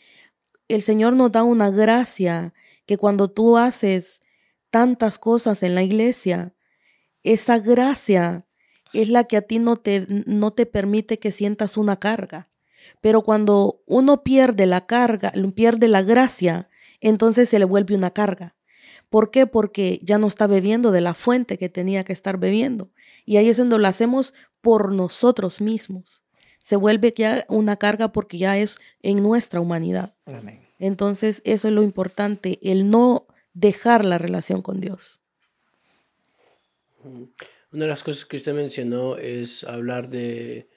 El 0.67 0.81
Señor 0.81 1.13
nos 1.13 1.31
da 1.31 1.43
una 1.43 1.69
gracia 1.69 2.53
que 2.85 2.97
cuando 2.97 3.29
tú 3.29 3.57
haces 3.57 4.21
tantas 4.69 5.19
cosas 5.19 5.63
en 5.63 5.75
la 5.75 5.83
iglesia, 5.83 6.55
esa 7.21 7.59
gracia 7.59 8.45
es 8.93 9.09
la 9.09 9.25
que 9.25 9.37
a 9.37 9.41
ti 9.41 9.59
no 9.59 9.77
te, 9.77 10.05
no 10.25 10.51
te 10.51 10.65
permite 10.65 11.19
que 11.19 11.31
sientas 11.31 11.77
una 11.77 11.99
carga. 11.99 12.49
Pero 13.01 13.21
cuando 13.21 13.81
uno 13.85 14.23
pierde 14.23 14.65
la 14.65 14.85
carga, 14.85 15.31
pierde 15.55 15.87
la 15.87 16.01
gracia, 16.01 16.69
entonces 16.99 17.49
se 17.49 17.59
le 17.59 17.65
vuelve 17.65 17.95
una 17.95 18.11
carga. 18.11 18.55
¿Por 19.09 19.31
qué? 19.31 19.45
Porque 19.47 19.99
ya 20.01 20.17
no 20.17 20.27
está 20.27 20.47
bebiendo 20.47 20.91
de 20.91 21.01
la 21.01 21.13
fuente 21.13 21.57
que 21.57 21.69
tenía 21.69 22.03
que 22.03 22.13
estar 22.13 22.37
bebiendo. 22.37 22.91
Y 23.25 23.37
ahí 23.37 23.49
es 23.49 23.57
donde 23.57 23.77
lo 23.77 23.87
hacemos 23.87 24.33
por 24.61 24.91
nosotros 24.91 25.61
mismos. 25.61 26.23
Se 26.59 26.75
vuelve 26.75 27.13
ya 27.15 27.45
una 27.49 27.75
carga 27.75 28.11
porque 28.11 28.37
ya 28.37 28.57
es 28.57 28.79
en 29.01 29.21
nuestra 29.21 29.59
humanidad. 29.59 30.15
Entonces, 30.79 31.41
eso 31.45 31.67
es 31.67 31.73
lo 31.73 31.83
importante, 31.83 32.59
el 32.61 32.89
no 32.89 33.27
dejar 33.53 34.05
la 34.05 34.17
relación 34.17 34.61
con 34.61 34.79
Dios. 34.79 35.19
Una 37.03 37.85
de 37.85 37.89
las 37.89 38.03
cosas 38.03 38.25
que 38.25 38.37
usted 38.37 38.53
mencionó 38.53 39.17
es 39.17 39.63
hablar 39.65 40.09
de 40.09 40.69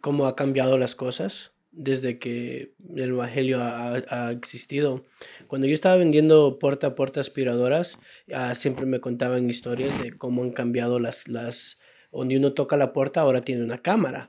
cómo 0.00 0.26
ha 0.26 0.36
cambiado 0.36 0.78
las 0.78 0.94
cosas 0.94 1.55
desde 1.76 2.18
que 2.18 2.74
el 2.96 3.10
Evangelio 3.10 3.58
ha, 3.60 4.32
existido. 4.32 5.04
Cuando 5.46 5.66
yo 5.66 5.74
estaba 5.74 5.96
vendiendo 5.96 6.58
puerta 6.58 6.88
a 6.88 6.94
puerta 6.94 7.20
aspiradoras, 7.20 7.98
ah, 8.32 8.54
siempre 8.54 8.86
me 8.86 9.00
contaban 9.00 9.48
historias 9.48 9.96
de 10.02 10.16
cómo 10.16 10.42
han 10.42 10.52
cambiado 10.52 10.98
las, 10.98 11.28
las, 11.28 11.78
donde 12.10 12.38
uno 12.38 12.54
toca 12.54 12.78
la 12.78 12.92
puerta 12.94 13.20
ahora 13.20 13.42
tiene 13.42 13.62
una 13.62 13.82
cámara. 13.82 14.28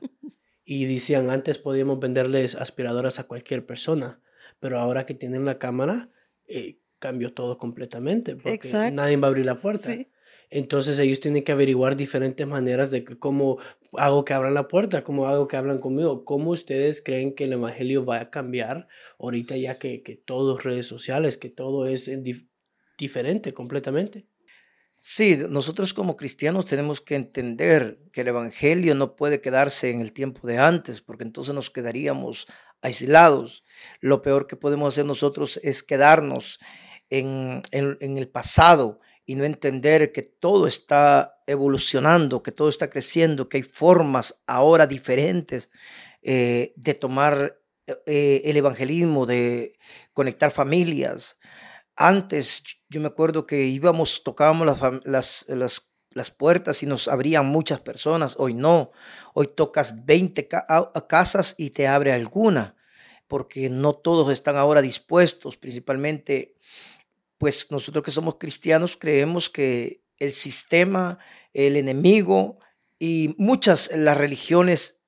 Y 0.70 0.84
decían, 0.84 1.30
antes 1.30 1.58
podíamos 1.58 1.98
venderles 1.98 2.54
aspiradoras 2.54 3.18
a 3.18 3.24
cualquier 3.24 3.64
persona, 3.64 4.20
pero 4.60 4.78
ahora 4.78 5.06
que 5.06 5.14
tienen 5.14 5.46
la 5.46 5.58
cámara, 5.58 6.10
eh, 6.46 6.78
cambió 6.98 7.32
todo 7.32 7.56
completamente, 7.56 8.36
porque 8.36 8.68
nadie 8.92 9.16
va 9.16 9.28
a 9.28 9.30
abrir 9.30 9.46
la 9.46 9.54
puerta. 9.54 9.94
Entonces 10.50 10.98
ellos 10.98 11.20
tienen 11.20 11.44
que 11.44 11.52
averiguar 11.52 11.96
diferentes 11.96 12.46
maneras 12.46 12.90
de 12.90 13.04
cómo 13.04 13.58
hago 13.94 14.24
que 14.24 14.34
abran 14.34 14.54
la 14.54 14.68
puerta, 14.68 15.04
cómo 15.04 15.26
hago 15.26 15.48
que 15.48 15.56
hablan 15.56 15.78
conmigo, 15.78 16.24
cómo 16.24 16.50
ustedes 16.50 17.02
creen 17.02 17.34
que 17.34 17.44
el 17.44 17.52
Evangelio 17.52 18.04
va 18.04 18.20
a 18.20 18.30
cambiar 18.30 18.88
ahorita 19.18 19.56
ya 19.56 19.78
que, 19.78 20.02
que 20.02 20.16
todo 20.16 20.58
es 20.58 20.64
redes 20.64 20.86
sociales, 20.86 21.36
que 21.36 21.50
todo 21.50 21.86
es 21.86 22.10
diferente 22.96 23.52
completamente. 23.52 24.26
Sí, 25.00 25.38
nosotros 25.48 25.94
como 25.94 26.16
cristianos 26.16 26.66
tenemos 26.66 27.00
que 27.00 27.14
entender 27.14 28.00
que 28.12 28.22
el 28.22 28.28
Evangelio 28.28 28.96
no 28.96 29.14
puede 29.14 29.40
quedarse 29.40 29.90
en 29.90 30.00
el 30.00 30.12
tiempo 30.12 30.46
de 30.48 30.58
antes, 30.58 31.00
porque 31.00 31.22
entonces 31.22 31.54
nos 31.54 31.70
quedaríamos 31.70 32.48
aislados. 32.82 33.64
Lo 34.00 34.22
peor 34.22 34.48
que 34.48 34.56
podemos 34.56 34.92
hacer 34.92 35.04
nosotros 35.04 35.60
es 35.62 35.84
quedarnos 35.84 36.58
en, 37.10 37.62
el 37.70 38.28
pasado 38.28 39.00
y 39.28 39.34
no 39.34 39.44
entender 39.44 40.10
que 40.10 40.22
todo 40.22 40.66
está 40.66 41.34
evolucionando, 41.46 42.42
que 42.42 42.50
todo 42.50 42.70
está 42.70 42.88
creciendo, 42.88 43.46
que 43.46 43.58
hay 43.58 43.62
formas 43.62 44.42
ahora 44.46 44.86
diferentes 44.86 45.68
eh, 46.22 46.72
de 46.76 46.94
tomar 46.94 47.60
eh, 48.06 48.40
el 48.46 48.56
evangelismo, 48.56 49.26
de 49.26 49.78
conectar 50.14 50.50
familias. 50.50 51.38
Antes 51.94 52.62
yo 52.88 53.02
me 53.02 53.08
acuerdo 53.08 53.46
que 53.46 53.66
íbamos, 53.66 54.24
tocábamos 54.24 54.66
las, 55.04 55.44
las, 55.46 55.92
las, 56.14 56.30
puertas 56.30 56.82
y 56.82 56.86
nos 56.86 57.06
abrían 57.06 57.44
muchas 57.44 57.80
personas. 57.80 58.34
Hoy 58.38 58.54
no. 58.54 58.92
Hoy 59.34 59.48
tocas 59.54 60.06
20 60.06 60.48
casas 61.06 61.54
y 61.58 61.68
te 61.68 61.86
abre 61.86 62.12
alguna, 62.14 62.76
porque 63.26 63.68
no 63.68 63.92
todos 63.92 64.32
están 64.32 64.56
ahora 64.56 64.80
dispuestos, 64.80 65.58
principalmente, 65.58 66.54
pues 67.38 67.70
nosotros 67.70 68.04
que 68.04 68.10
somos 68.10 68.36
cristianos 68.36 68.96
creemos 68.96 69.48
que 69.48 70.04
el 70.18 70.32
sistema, 70.32 71.18
el 71.52 71.76
enemigo 71.76 72.58
y 72.98 73.34
muchas 73.38 73.90
las 73.94 74.16
religiones 74.16 75.00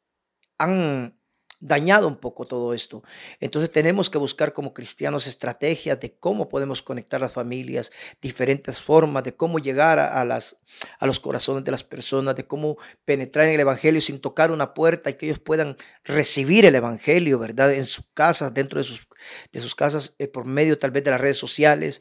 han 0.58 1.19
dañado 1.60 2.08
un 2.08 2.16
poco 2.16 2.46
todo 2.46 2.74
esto. 2.74 3.04
Entonces 3.38 3.70
tenemos 3.70 4.08
que 4.08 4.18
buscar 4.18 4.52
como 4.52 4.72
cristianos 4.72 5.26
estrategias 5.26 6.00
de 6.00 6.16
cómo 6.18 6.48
podemos 6.48 6.82
conectar 6.82 7.20
las 7.20 7.32
familias, 7.32 7.92
diferentes 8.20 8.82
formas 8.82 9.24
de 9.24 9.36
cómo 9.36 9.58
llegar 9.58 9.98
a, 9.98 10.24
las, 10.24 10.60
a 10.98 11.06
los 11.06 11.20
corazones 11.20 11.62
de 11.64 11.70
las 11.70 11.84
personas, 11.84 12.34
de 12.34 12.46
cómo 12.46 12.78
penetrar 13.04 13.46
en 13.46 13.54
el 13.54 13.60
Evangelio 13.60 14.00
sin 14.00 14.20
tocar 14.20 14.50
una 14.50 14.72
puerta 14.72 15.10
y 15.10 15.14
que 15.14 15.26
ellos 15.26 15.38
puedan 15.38 15.76
recibir 16.02 16.64
el 16.64 16.74
Evangelio, 16.74 17.38
¿verdad? 17.38 17.72
En 17.74 17.84
sus 17.84 18.06
casas, 18.14 18.54
dentro 18.54 18.78
de 18.78 18.84
sus, 18.84 19.06
de 19.52 19.60
sus 19.60 19.74
casas, 19.74 20.14
eh, 20.18 20.28
por 20.28 20.46
medio 20.46 20.78
tal 20.78 20.90
vez 20.90 21.04
de 21.04 21.10
las 21.10 21.20
redes 21.20 21.36
sociales, 21.36 22.00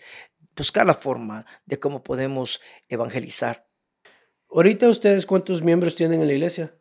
buscar 0.56 0.86
la 0.86 0.94
forma 0.94 1.46
de 1.66 1.80
cómo 1.80 2.04
podemos 2.04 2.62
evangelizar. 2.88 3.68
Ahorita 4.50 4.90
ustedes, 4.90 5.26
¿cuántos 5.26 5.62
miembros 5.62 5.96
tienen 5.96 6.22
en 6.22 6.28
la 6.28 6.34
iglesia? 6.34 6.79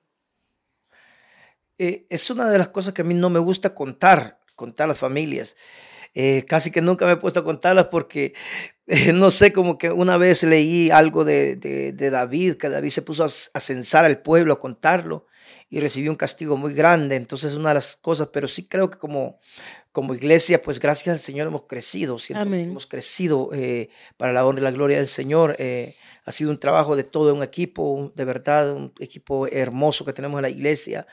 Eh, 1.78 2.06
es 2.08 2.28
una 2.30 2.50
de 2.50 2.58
las 2.58 2.68
cosas 2.68 2.92
que 2.92 3.02
a 3.02 3.04
mí 3.04 3.14
no 3.14 3.30
me 3.30 3.38
gusta 3.38 3.74
contar, 3.74 4.40
contar 4.56 4.88
las 4.88 4.98
familias. 4.98 5.56
Eh, 6.14 6.44
casi 6.48 6.72
que 6.72 6.82
nunca 6.82 7.06
me 7.06 7.12
he 7.12 7.16
puesto 7.16 7.40
a 7.40 7.44
contarlas 7.44 7.88
porque 7.88 8.34
eh, 8.86 9.12
no 9.12 9.30
sé, 9.30 9.52
como 9.52 9.78
que 9.78 9.90
una 9.92 10.16
vez 10.16 10.42
leí 10.42 10.90
algo 10.90 11.24
de, 11.24 11.54
de, 11.56 12.10
David, 12.10 12.54
que 12.54 12.68
David 12.68 12.88
se 12.88 13.02
puso 13.02 13.24
a, 13.24 13.60
censar 13.60 14.04
al 14.04 14.20
pueblo, 14.22 14.54
a 14.54 14.58
contarlo 14.58 15.26
y 15.70 15.78
recibió 15.80 16.10
un 16.10 16.16
castigo 16.16 16.56
muy 16.56 16.74
grande. 16.74 17.14
Entonces, 17.14 17.54
una 17.54 17.68
de 17.68 17.76
las 17.76 17.96
cosas, 17.96 18.30
pero 18.32 18.48
sí 18.48 18.66
creo 18.66 18.90
que 18.90 18.98
como, 18.98 19.38
como 19.92 20.14
iglesia, 20.14 20.60
pues 20.60 20.80
gracias 20.80 21.12
al 21.12 21.20
Señor 21.20 21.46
hemos 21.46 21.64
crecido, 21.64 22.18
siento 22.18 22.52
hemos 22.52 22.86
crecido 22.86 23.50
para 24.16 24.32
la 24.32 24.44
honra 24.44 24.62
y 24.62 24.64
la 24.64 24.70
gloria 24.72 24.96
del 24.96 25.06
Señor. 25.06 25.56
Ha 26.28 26.30
sido 26.30 26.50
un 26.50 26.58
trabajo 26.58 26.94
de 26.94 27.04
todo 27.04 27.34
un 27.34 27.42
equipo, 27.42 28.12
de 28.14 28.26
verdad, 28.26 28.74
un 28.76 28.92
equipo 28.98 29.46
hermoso 29.46 30.04
que 30.04 30.12
tenemos 30.12 30.36
en 30.36 30.42
la 30.42 30.50
iglesia. 30.50 31.06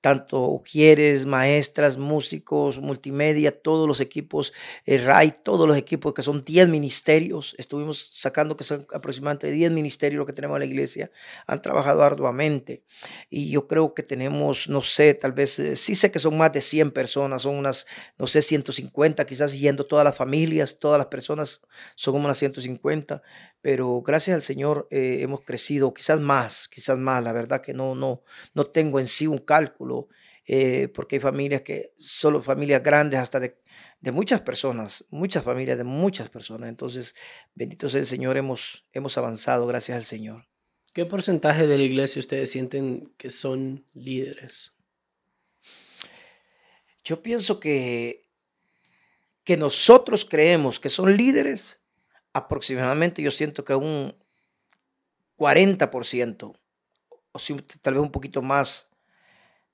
Tanto 0.00 0.48
ujieres, 0.48 1.26
maestras, 1.26 1.98
músicos, 1.98 2.78
multimedia, 2.78 3.52
todos 3.52 3.86
los 3.86 4.00
equipos, 4.00 4.54
el 4.86 5.02
eh, 5.02 5.04
RAI, 5.04 5.34
todos 5.44 5.68
los 5.68 5.76
equipos 5.76 6.14
que 6.14 6.22
son 6.22 6.42
10 6.42 6.70
ministerios, 6.70 7.54
estuvimos 7.58 7.98
sacando 8.14 8.56
que 8.56 8.64
son 8.64 8.86
aproximadamente 8.94 9.52
10 9.52 9.72
ministerios 9.72 10.18
lo 10.18 10.26
que 10.26 10.32
tenemos 10.32 10.56
en 10.56 10.60
la 10.60 10.66
iglesia, 10.66 11.10
han 11.46 11.60
trabajado 11.60 12.02
arduamente. 12.02 12.82
Y 13.28 13.50
yo 13.50 13.68
creo 13.68 13.92
que 13.92 14.02
tenemos, 14.02 14.70
no 14.70 14.80
sé, 14.80 15.12
tal 15.12 15.32
vez, 15.32 15.58
eh, 15.58 15.76
sí 15.76 15.94
sé 15.94 16.10
que 16.10 16.18
son 16.18 16.38
más 16.38 16.50
de 16.52 16.62
100 16.62 16.92
personas, 16.92 17.42
son 17.42 17.56
unas, 17.56 17.86
no 18.18 18.26
sé, 18.26 18.40
150, 18.40 19.26
quizás 19.26 19.52
yendo 19.52 19.84
todas 19.84 20.04
las 20.06 20.16
familias, 20.16 20.78
todas 20.78 20.96
las 20.96 21.08
personas, 21.08 21.60
son 21.94 22.14
como 22.14 22.24
unas 22.24 22.38
150, 22.38 23.22
pero 23.62 24.02
gracias 24.02 24.34
al 24.34 24.42
Señor 24.42 24.88
eh, 24.90 25.18
hemos 25.20 25.40
crecido, 25.40 25.94
quizás 25.94 26.20
más, 26.20 26.68
quizás 26.68 26.98
más, 26.98 27.22
la 27.22 27.32
verdad 27.32 27.62
que 27.62 27.72
no, 27.72 27.94
no, 27.94 28.22
no 28.54 28.66
tengo 28.66 29.00
en 29.00 29.06
sí 29.06 29.26
un 29.26 29.38
cálculo 29.38 30.08
eh, 30.44 30.88
porque 30.88 31.16
hay 31.16 31.20
familias 31.20 31.62
que, 31.62 31.94
solo 31.96 32.42
familias 32.42 32.82
grandes 32.82 33.20
hasta 33.20 33.38
de, 33.38 33.62
de, 34.00 34.10
muchas 34.10 34.40
personas, 34.40 35.04
muchas 35.10 35.44
familias 35.44 35.78
de 35.78 35.84
muchas 35.84 36.28
personas. 36.28 36.68
Entonces, 36.68 37.14
bendito 37.54 37.88
sea 37.88 38.00
el 38.00 38.06
Señor, 38.06 38.36
hemos, 38.36 38.84
hemos 38.92 39.16
avanzado 39.16 39.66
gracias 39.66 39.96
al 39.96 40.04
Señor. 40.04 40.48
¿Qué 40.92 41.06
porcentaje 41.06 41.66
de 41.68 41.78
la 41.78 41.84
iglesia 41.84 42.20
ustedes 42.20 42.50
sienten 42.50 43.14
que 43.16 43.30
son 43.30 43.86
líderes? 43.94 44.72
Yo 47.04 47.22
pienso 47.22 47.60
que, 47.60 48.28
que 49.44 49.56
nosotros 49.56 50.24
creemos 50.24 50.80
que 50.80 50.88
son 50.88 51.16
líderes, 51.16 51.81
aproximadamente 52.32 53.22
yo 53.22 53.30
siento 53.30 53.64
que 53.64 53.74
un 53.74 54.14
40%, 55.36 56.52
o 57.32 57.38
tal 57.80 57.94
vez 57.94 58.02
un 58.02 58.12
poquito 58.12 58.42
más, 58.42 58.88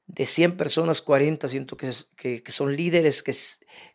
de 0.07 0.25
100 0.25 0.57
personas, 0.57 1.03
40 1.03 1.47
siento 1.49 1.77
que, 1.77 1.91
que, 2.17 2.51
son 2.51 2.75
líderes, 2.75 3.23
que, 3.23 3.35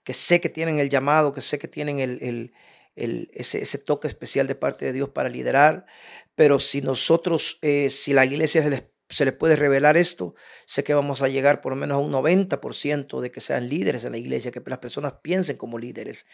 que, 0.03 0.13
sé 0.13 0.39
que 0.39 0.49
tienen 0.49 0.79
el 0.79 0.89
llamado, 0.89 1.33
que 1.33 1.41
sé 1.41 1.57
que 1.57 1.67
tienen 1.67 1.99
el, 1.99 2.19
el, 2.21 2.53
el, 2.95 3.31
ese, 3.33 3.77
toque 3.79 4.07
especial 4.07 4.45
de 4.45 4.55
parte 4.55 4.85
de 4.85 4.93
Dios 4.93 5.09
para 5.09 5.29
liderar. 5.29 5.87
Pero 6.35 6.59
si 6.59 6.81
nosotros, 6.81 7.57
eh, 7.61 7.89
si 7.89 8.13
la 8.13 8.25
iglesia 8.25 8.61
se 8.61 8.69
les 8.69 8.83
se 9.13 9.25
les 9.25 9.33
puede 9.33 9.55
revelar 9.55 9.97
esto, 9.97 10.35
sé 10.65 10.83
que 10.83 10.93
vamos 10.93 11.21
a 11.21 11.27
llegar 11.27 11.61
por 11.61 11.73
lo 11.73 11.75
menos 11.75 11.95
a 11.95 11.99
un 11.99 12.11
90% 12.11 13.21
de 13.21 13.31
que 13.31 13.39
sean 13.39 13.69
líderes 13.69 14.03
en 14.05 14.13
la 14.13 14.17
iglesia, 14.17 14.51
que 14.51 14.61
las 14.65 14.79
personas 14.79 15.13
piensen 15.21 15.57
como 15.57 15.77
líderes, 15.77 16.25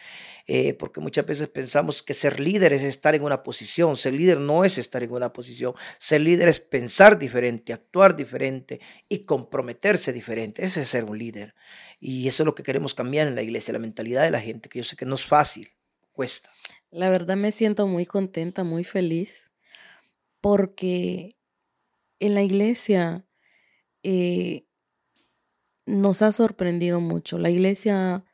eh, 0.46 0.74
porque 0.74 1.00
muchas 1.00 1.26
veces 1.26 1.48
pensamos 1.48 2.02
que 2.02 2.14
ser 2.14 2.40
líder 2.40 2.72
es 2.72 2.82
estar 2.82 3.14
en 3.14 3.22
una 3.22 3.42
posición, 3.42 3.96
ser 3.96 4.14
líder 4.14 4.38
no 4.38 4.64
es 4.64 4.78
estar 4.78 5.02
en 5.02 5.12
una 5.12 5.32
posición, 5.32 5.74
ser 5.98 6.22
líder 6.22 6.48
es 6.48 6.60
pensar 6.60 7.18
diferente, 7.18 7.72
actuar 7.72 8.16
diferente 8.16 8.80
y 9.08 9.24
comprometerse 9.24 10.12
diferente, 10.12 10.64
ese 10.64 10.82
es 10.82 10.88
ser 10.88 11.04
un 11.04 11.18
líder. 11.18 11.54
Y 11.98 12.28
eso 12.28 12.42
es 12.42 12.46
lo 12.46 12.54
que 12.54 12.62
queremos 12.62 12.94
cambiar 12.94 13.28
en 13.28 13.34
la 13.34 13.42
iglesia, 13.42 13.72
la 13.72 13.78
mentalidad 13.78 14.22
de 14.22 14.30
la 14.30 14.40
gente, 14.40 14.68
que 14.68 14.78
yo 14.78 14.84
sé 14.84 14.96
que 14.96 15.04
no 15.04 15.16
es 15.16 15.24
fácil, 15.24 15.68
cuesta. 16.12 16.50
La 16.90 17.10
verdad 17.10 17.36
me 17.36 17.52
siento 17.52 17.86
muy 17.86 18.06
contenta, 18.06 18.64
muy 18.64 18.84
feliz, 18.84 19.50
porque 20.40 21.30
en 22.20 22.34
la 22.34 22.42
iglesia 22.42 23.26
eh, 24.02 24.66
nos 25.86 26.22
ha 26.22 26.32
sorprendido 26.32 27.00
mucho. 27.00 27.38
La 27.38 27.50
iglesia 27.50 28.24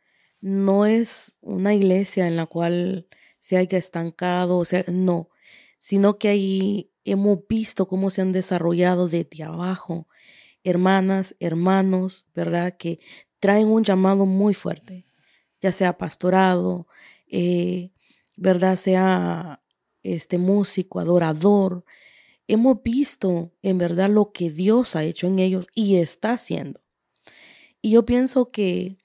no 0.40 0.86
es 0.86 1.34
una 1.40 1.74
iglesia 1.74 2.28
en 2.28 2.36
la 2.36 2.46
cual 2.46 3.08
se 3.40 3.56
haya 3.56 3.78
estancado, 3.78 4.58
o 4.58 4.64
sea, 4.64 4.84
no, 4.88 5.30
sino 5.78 6.18
que 6.18 6.28
ahí 6.28 6.92
hemos 7.04 7.38
visto 7.48 7.88
cómo 7.88 8.10
se 8.10 8.20
han 8.20 8.32
desarrollado 8.32 9.08
desde 9.08 9.44
abajo 9.44 10.08
hermanas, 10.66 11.36
hermanos, 11.38 12.26
¿verdad? 12.34 12.76
Que 12.76 12.98
traen 13.38 13.68
un 13.68 13.84
llamado 13.84 14.26
muy 14.26 14.52
fuerte, 14.52 15.06
ya 15.60 15.70
sea 15.70 15.96
pastorado, 15.96 16.88
eh, 17.28 17.92
¿verdad? 18.36 18.76
Sea 18.76 19.62
este 20.02 20.38
músico, 20.38 20.98
adorador, 20.98 21.84
hemos 22.48 22.82
visto 22.82 23.52
en 23.62 23.78
verdad 23.78 24.10
lo 24.10 24.32
que 24.32 24.50
Dios 24.50 24.96
ha 24.96 25.04
hecho 25.04 25.26
en 25.26 25.38
ellos 25.38 25.66
y 25.74 25.96
está 25.96 26.32
haciendo. 26.32 26.80
Y 27.82 27.90
yo 27.90 28.06
pienso 28.06 28.50
que, 28.50 28.98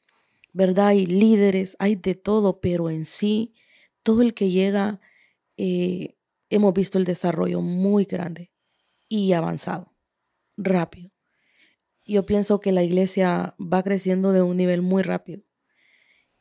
¿verdad? 0.54 0.88
Hay 0.88 1.06
líderes, 1.06 1.76
hay 1.80 1.96
de 1.96 2.16
todo, 2.16 2.62
pero 2.62 2.90
en 2.90 3.06
sí, 3.06 3.54
todo 4.04 4.22
el 4.22 4.34
que 4.34 4.50
llega, 4.50 5.00
eh, 5.58 6.16
hemos 6.50 6.74
visto 6.74 6.98
el 6.98 7.06
desarrollo 7.06 7.62
muy 7.62 8.06
grande 8.06 8.52
y 9.08 9.34
avanzado, 9.34 9.94
rápido. 10.58 11.12
Yo 12.06 12.26
pienso 12.26 12.60
que 12.60 12.72
la 12.72 12.84
iglesia 12.84 13.56
va 13.60 13.84
creciendo 13.84 14.32
de 14.32 14.42
un 14.42 14.58
nivel 14.58 14.82
muy 14.82 15.04
rápido. 15.04 15.44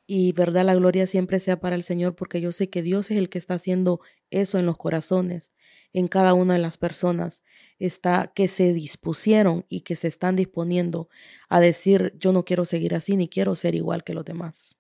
Y 0.07 0.33
verdad, 0.33 0.65
la 0.65 0.75
gloria 0.75 1.07
siempre 1.07 1.39
sea 1.39 1.61
para 1.61 1.77
el 1.77 1.85
Señor, 1.85 2.17
porque 2.17 2.41
yo 2.41 2.51
sé 2.51 2.69
que 2.69 2.83
Dios 2.83 3.11
es 3.11 3.19
el 3.19 3.29
que 3.29 3.39
está 3.39 3.55
haciendo 3.55 4.01
eso 4.31 4.59
en 4.59 4.67
los 4.67 4.77
corazones 4.77 5.53
en 5.93 6.09
cada 6.09 6.35
una 6.35 6.55
de 6.55 6.61
las 6.61 6.77
personas 6.77 7.43
está 7.79 8.33
que 8.35 8.49
se 8.49 8.73
dispusieron 8.73 9.65
y 9.69 9.81
que 9.81 9.97
se 9.97 10.09
están 10.09 10.37
disponiendo 10.37 11.09
a 11.49 11.61
decir 11.61 12.15
yo 12.19 12.33
no 12.33 12.45
quiero 12.45 12.65
seguir 12.65 12.95
así 12.95 13.17
ni 13.17 13.29
quiero 13.29 13.55
ser 13.55 13.75
igual 13.75 14.05
que 14.05 14.15
los 14.15 14.25
demás. 14.25 14.77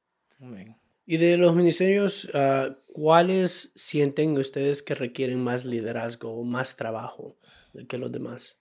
Y 1.06 1.16
de 1.16 1.36
los 1.36 1.56
ministerios, 1.56 2.28
ah, 2.34 2.76
¿cuáles 2.86 3.72
sienten 3.74 4.36
ustedes 4.38 4.82
que 4.82 4.94
requieren 4.94 5.42
más 5.42 5.64
liderazgo 5.64 6.32
o 6.32 6.44
más 6.44 6.76
trabajo 6.76 7.36
que 7.88 7.98
los 7.98 8.12
demás? 8.12 8.56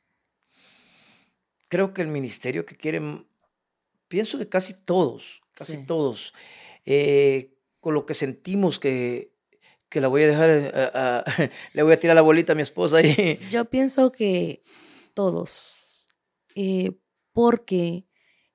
Creo 1.67 1.93
que 1.93 2.01
el 2.01 2.07
ministerio 2.07 2.65
que 2.65 2.75
quieren, 2.75 3.27
pienso 4.07 4.39
que 4.39 4.49
casi 4.49 4.73
todos, 4.73 5.41
casi 5.53 5.85
todos, 5.85 6.33
eh, 6.85 7.53
con 7.79 7.93
lo 7.93 8.07
que 8.07 8.15
sentimos 8.15 8.79
que 8.79 9.31
que 9.89 10.01
la 10.01 10.07
voy 10.07 10.23
a 10.23 10.27
dejar, 10.27 10.49
eh, 10.51 11.49
le 11.73 11.83
voy 11.83 11.93
a 11.93 11.99
tirar 11.99 12.15
la 12.15 12.21
bolita 12.21 12.53
a 12.53 12.55
mi 12.55 12.61
esposa. 12.61 13.01
Y... 13.01 13.37
Yo 13.51 13.65
pienso 13.65 14.11
que 14.11 14.61
todos, 15.13 16.15
eh, 16.55 16.97
porque 17.33 18.07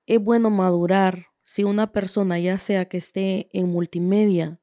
es 0.06 0.20
bueno 0.20 0.50
madurar 0.50 1.26
si 1.42 1.64
una 1.64 1.92
persona, 1.92 2.38
ya 2.38 2.58
sea 2.58 2.86
que 2.86 2.96
esté 2.96 3.48
en 3.52 3.68
multimedia, 3.68 4.60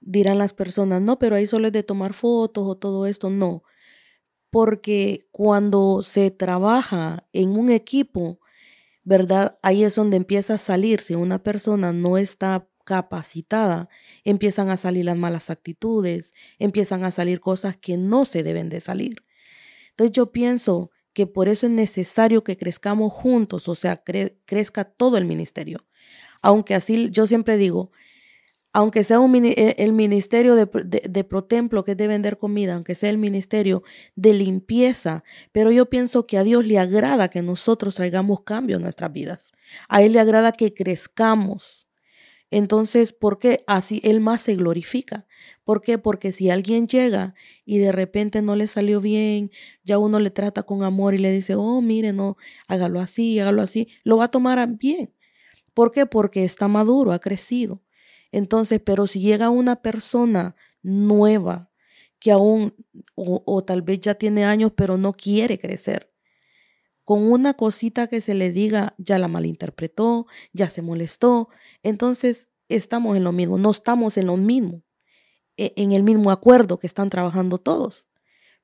dirán 0.00 0.38
las 0.38 0.54
personas, 0.54 1.02
no, 1.02 1.18
pero 1.18 1.36
ahí 1.36 1.46
solo 1.46 1.66
es 1.66 1.72
de 1.72 1.82
tomar 1.82 2.14
fotos 2.14 2.64
o 2.66 2.76
todo 2.76 3.06
esto, 3.06 3.30
no. 3.30 3.62
Porque 4.50 5.28
cuando 5.30 6.02
se 6.02 6.30
trabaja 6.30 7.26
en 7.32 7.50
un 7.58 7.70
equipo, 7.70 8.38
¿verdad? 9.02 9.58
Ahí 9.62 9.84
es 9.84 9.94
donde 9.96 10.16
empieza 10.16 10.54
a 10.54 10.58
salir, 10.58 11.00
si 11.00 11.14
una 11.14 11.42
persona 11.42 11.92
no 11.92 12.16
está 12.16 12.68
capacitada, 12.84 13.88
empiezan 14.24 14.70
a 14.70 14.76
salir 14.76 15.04
las 15.04 15.16
malas 15.16 15.50
actitudes, 15.50 16.34
empiezan 16.58 17.04
a 17.04 17.10
salir 17.10 17.40
cosas 17.40 17.76
que 17.76 17.96
no 17.96 18.24
se 18.24 18.42
deben 18.42 18.68
de 18.68 18.80
salir. 18.80 19.24
Entonces 19.90 20.12
yo 20.12 20.32
pienso 20.32 20.90
que 21.12 21.26
por 21.26 21.48
eso 21.48 21.66
es 21.66 21.72
necesario 21.72 22.44
que 22.44 22.56
crezcamos 22.56 23.12
juntos, 23.12 23.68
o 23.68 23.74
sea, 23.74 24.02
crezca 24.44 24.84
todo 24.84 25.16
el 25.16 25.24
ministerio. 25.24 25.86
Aunque 26.42 26.74
así, 26.74 27.08
yo 27.10 27.26
siempre 27.26 27.56
digo, 27.56 27.92
aunque 28.74 29.04
sea 29.04 29.18
e, 29.18 29.76
el 29.78 29.92
ministerio 29.92 30.56
de, 30.56 30.66
de, 30.66 31.24
Protemplo 31.24 31.84
que 31.84 31.92
es 31.92 31.96
de 31.96 32.08
vender 32.08 32.38
comida, 32.38 32.74
aunque 32.74 32.96
sea 32.96 33.08
el 33.08 33.18
ministerio 33.18 33.84
de 34.16 34.34
limpieza, 34.34 35.22
pero 35.52 35.70
yo 35.70 35.88
pienso 35.88 36.26
que 36.26 36.36
a 36.36 36.42
Dios 36.42 36.66
le 36.66 36.80
agrada 36.80 37.28
que 37.28 37.40
nosotros 37.40 37.94
traigamos 37.94 38.42
cambio 38.42 38.76
en 38.76 38.82
nuestras 38.82 39.12
vidas. 39.12 39.52
A 39.88 40.02
Él 40.02 40.12
le 40.12 40.20
agrada 40.20 40.50
que 40.50 40.74
crezcamos. 40.74 41.86
Entonces, 42.56 43.12
¿por 43.12 43.40
qué? 43.40 43.64
Así 43.66 44.00
Él 44.04 44.20
más 44.20 44.42
se 44.42 44.54
glorifica. 44.54 45.26
¿Por 45.64 45.80
qué? 45.82 45.98
Porque 45.98 46.30
si 46.30 46.50
alguien 46.50 46.86
llega 46.86 47.34
y 47.64 47.78
de 47.78 47.90
repente 47.90 48.42
no 48.42 48.54
le 48.54 48.68
salió 48.68 49.00
bien, 49.00 49.50
ya 49.82 49.98
uno 49.98 50.20
le 50.20 50.30
trata 50.30 50.62
con 50.62 50.84
amor 50.84 51.14
y 51.14 51.18
le 51.18 51.32
dice, 51.32 51.56
oh, 51.56 51.80
mire, 51.80 52.12
no, 52.12 52.36
hágalo 52.68 53.00
así, 53.00 53.40
hágalo 53.40 53.60
así, 53.60 53.88
lo 54.04 54.18
va 54.18 54.26
a 54.26 54.30
tomar 54.30 54.68
bien. 54.78 55.12
¿Por 55.74 55.90
qué? 55.90 56.06
Porque 56.06 56.44
está 56.44 56.68
maduro, 56.68 57.10
ha 57.10 57.18
crecido. 57.18 57.82
Entonces, 58.30 58.80
pero 58.84 59.08
si 59.08 59.18
llega 59.18 59.50
una 59.50 59.82
persona 59.82 60.54
nueva 60.80 61.72
que 62.20 62.30
aún, 62.30 62.72
o, 63.16 63.64
tal 63.64 63.82
vez 63.82 63.98
ya 63.98 64.14
tiene 64.14 64.44
años, 64.44 64.70
pero 64.76 64.96
no 64.96 65.12
quiere 65.12 65.58
crecer, 65.58 66.13
con 67.04 67.30
una 67.30 67.54
cosita 67.54 68.06
que 68.06 68.20
se 68.20 68.34
le 68.34 68.50
diga, 68.50 68.94
ya 68.98 69.18
la 69.18 69.28
malinterpretó, 69.28 70.26
ya 70.52 70.68
se 70.68 70.82
molestó, 70.82 71.48
entonces 71.82 72.48
estamos 72.68 73.16
en 73.16 73.24
lo 73.24 73.32
mismo, 73.32 73.58
no 73.58 73.70
estamos 73.70 74.16
en 74.16 74.26
lo 74.26 74.36
mismo, 74.36 74.82
e, 75.56 75.72
en 75.76 75.92
el 75.92 76.02
mismo 76.02 76.30
acuerdo 76.30 76.78
que 76.78 76.86
están 76.86 77.10
trabajando 77.10 77.58
todos. 77.58 78.08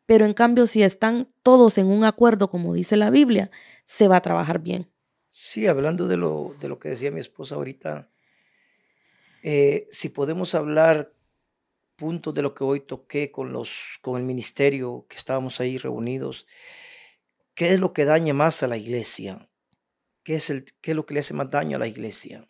Pero 0.06 0.24
en 0.24 0.34
cambio, 0.34 0.66
si 0.66 0.82
están 0.82 1.32
todos 1.42 1.78
en 1.78 1.86
un 1.86 2.04
acuerdo, 2.04 2.48
como 2.48 2.74
dice 2.74 2.96
la 2.96 3.10
Biblia, 3.10 3.50
se 3.84 4.08
va 4.08 4.16
a 4.16 4.22
trabajar 4.22 4.60
bien. 4.60 4.90
Sí, 5.28 5.66
hablando 5.66 6.08
de 6.08 6.16
lo, 6.16 6.56
de 6.60 6.68
lo 6.68 6.78
que 6.78 6.88
decía 6.88 7.12
mi 7.12 7.20
esposa 7.20 7.54
ahorita, 7.54 8.10
eh, 9.42 9.86
si 9.90 10.08
podemos 10.08 10.54
hablar 10.54 11.14
puntos 11.94 12.34
de 12.34 12.42
lo 12.42 12.54
que 12.54 12.64
hoy 12.64 12.80
toqué 12.80 13.30
con, 13.30 13.52
los, 13.52 13.98
con 14.00 14.18
el 14.18 14.24
ministerio 14.24 15.06
que 15.08 15.16
estábamos 15.16 15.60
ahí 15.60 15.78
reunidos, 15.78 16.46
¿qué 17.60 17.74
es 17.74 17.78
lo 17.78 17.92
que 17.92 18.06
daña 18.06 18.32
más 18.32 18.62
a 18.62 18.68
la 18.68 18.78
iglesia? 18.78 19.46
¿Qué 20.22 20.36
es, 20.36 20.48
lo 20.48 21.04
que 21.04 21.12
le 21.12 21.20
hace 21.20 21.34
más 21.34 21.50
daño 21.50 21.76
a 21.76 21.78
la 21.78 21.88
iglesia? 21.88 22.48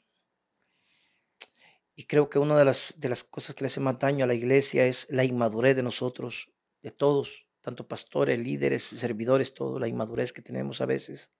Y 1.96 2.04
creo 2.04 2.30
que 2.30 2.38
una 2.38 2.56
de 2.56 2.64
las, 2.64 2.94
de 3.00 3.08
las 3.08 3.24
cosas 3.24 3.56
que 3.56 3.64
le 3.64 3.66
hace 3.66 3.80
más 3.80 3.98
daño 3.98 4.22
a 4.22 4.28
la 4.28 4.34
iglesia 4.34 4.86
es 4.86 5.08
la 5.10 5.24
inmadurez 5.24 5.74
de 5.74 5.82
nosotros, 5.82 6.52
de 6.80 6.92
todos, 6.92 7.48
tanto 7.60 7.88
pastores, 7.88 8.38
líderes, 8.38 8.84
servidores, 8.84 9.52
todo, 9.52 9.80
la 9.80 9.88
inmadurez 9.88 10.32
que 10.32 10.42
tenemos 10.42 10.80
a 10.80 10.86
veces. 10.86 11.32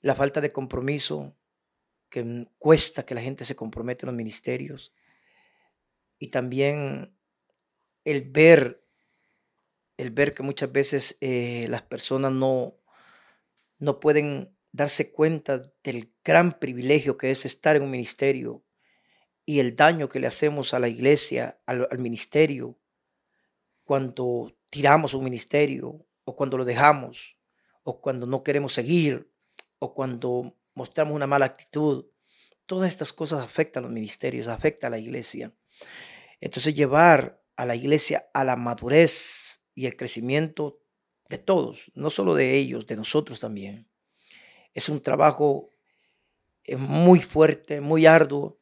La 0.00 0.14
falta 0.14 0.40
de 0.40 0.52
compromiso, 0.52 1.36
que 2.08 2.46
cuesta 2.60 3.04
que 3.04 3.16
la 3.16 3.20
gente 3.20 3.44
se 3.44 3.56
comprometa 3.56 4.06
en 4.06 4.10
los 4.12 4.16
ministerios. 4.16 4.94
Y 6.20 6.28
también 6.28 7.18
el 8.04 8.30
ver, 8.30 8.83
el 9.96 10.10
ver 10.10 10.34
que 10.34 10.42
muchas 10.42 10.72
veces 10.72 11.16
eh, 11.20 11.66
las 11.68 11.82
personas 11.82 12.32
no, 12.32 12.76
no 13.78 14.00
pueden 14.00 14.56
darse 14.72 15.12
cuenta 15.12 15.62
del 15.82 16.12
gran 16.24 16.58
privilegio 16.58 17.16
que 17.16 17.30
es 17.30 17.44
estar 17.44 17.76
en 17.76 17.82
un 17.82 17.90
ministerio 17.90 18.64
y 19.46 19.60
el 19.60 19.76
daño 19.76 20.08
que 20.08 20.18
le 20.18 20.26
hacemos 20.26 20.74
a 20.74 20.80
la 20.80 20.88
iglesia, 20.88 21.60
al, 21.66 21.86
al 21.90 21.98
ministerio, 21.98 22.78
cuando 23.84 24.56
tiramos 24.70 25.14
un 25.14 25.24
ministerio 25.24 26.06
o 26.24 26.34
cuando 26.34 26.56
lo 26.56 26.64
dejamos 26.64 27.38
o 27.82 28.00
cuando 28.00 28.26
no 28.26 28.42
queremos 28.42 28.72
seguir 28.72 29.30
o 29.78 29.94
cuando 29.94 30.58
mostramos 30.74 31.14
una 31.14 31.26
mala 31.26 31.46
actitud. 31.46 32.06
Todas 32.66 32.88
estas 32.88 33.12
cosas 33.12 33.44
afectan 33.44 33.84
a 33.84 33.86
los 33.86 33.94
ministerios, 33.94 34.48
afectan 34.48 34.88
a 34.88 34.96
la 34.96 34.98
iglesia. 34.98 35.54
Entonces 36.40 36.74
llevar 36.74 37.42
a 37.56 37.66
la 37.66 37.76
iglesia 37.76 38.28
a 38.32 38.42
la 38.44 38.56
madurez 38.56 39.63
y 39.74 39.86
el 39.86 39.96
crecimiento 39.96 40.80
de 41.28 41.38
todos, 41.38 41.90
no 41.94 42.10
solo 42.10 42.34
de 42.34 42.54
ellos, 42.54 42.86
de 42.86 42.96
nosotros 42.96 43.40
también. 43.40 43.88
Es 44.72 44.88
un 44.88 45.00
trabajo 45.00 45.70
eh, 46.64 46.76
muy 46.76 47.20
fuerte, 47.20 47.80
muy 47.80 48.06
arduo 48.06 48.60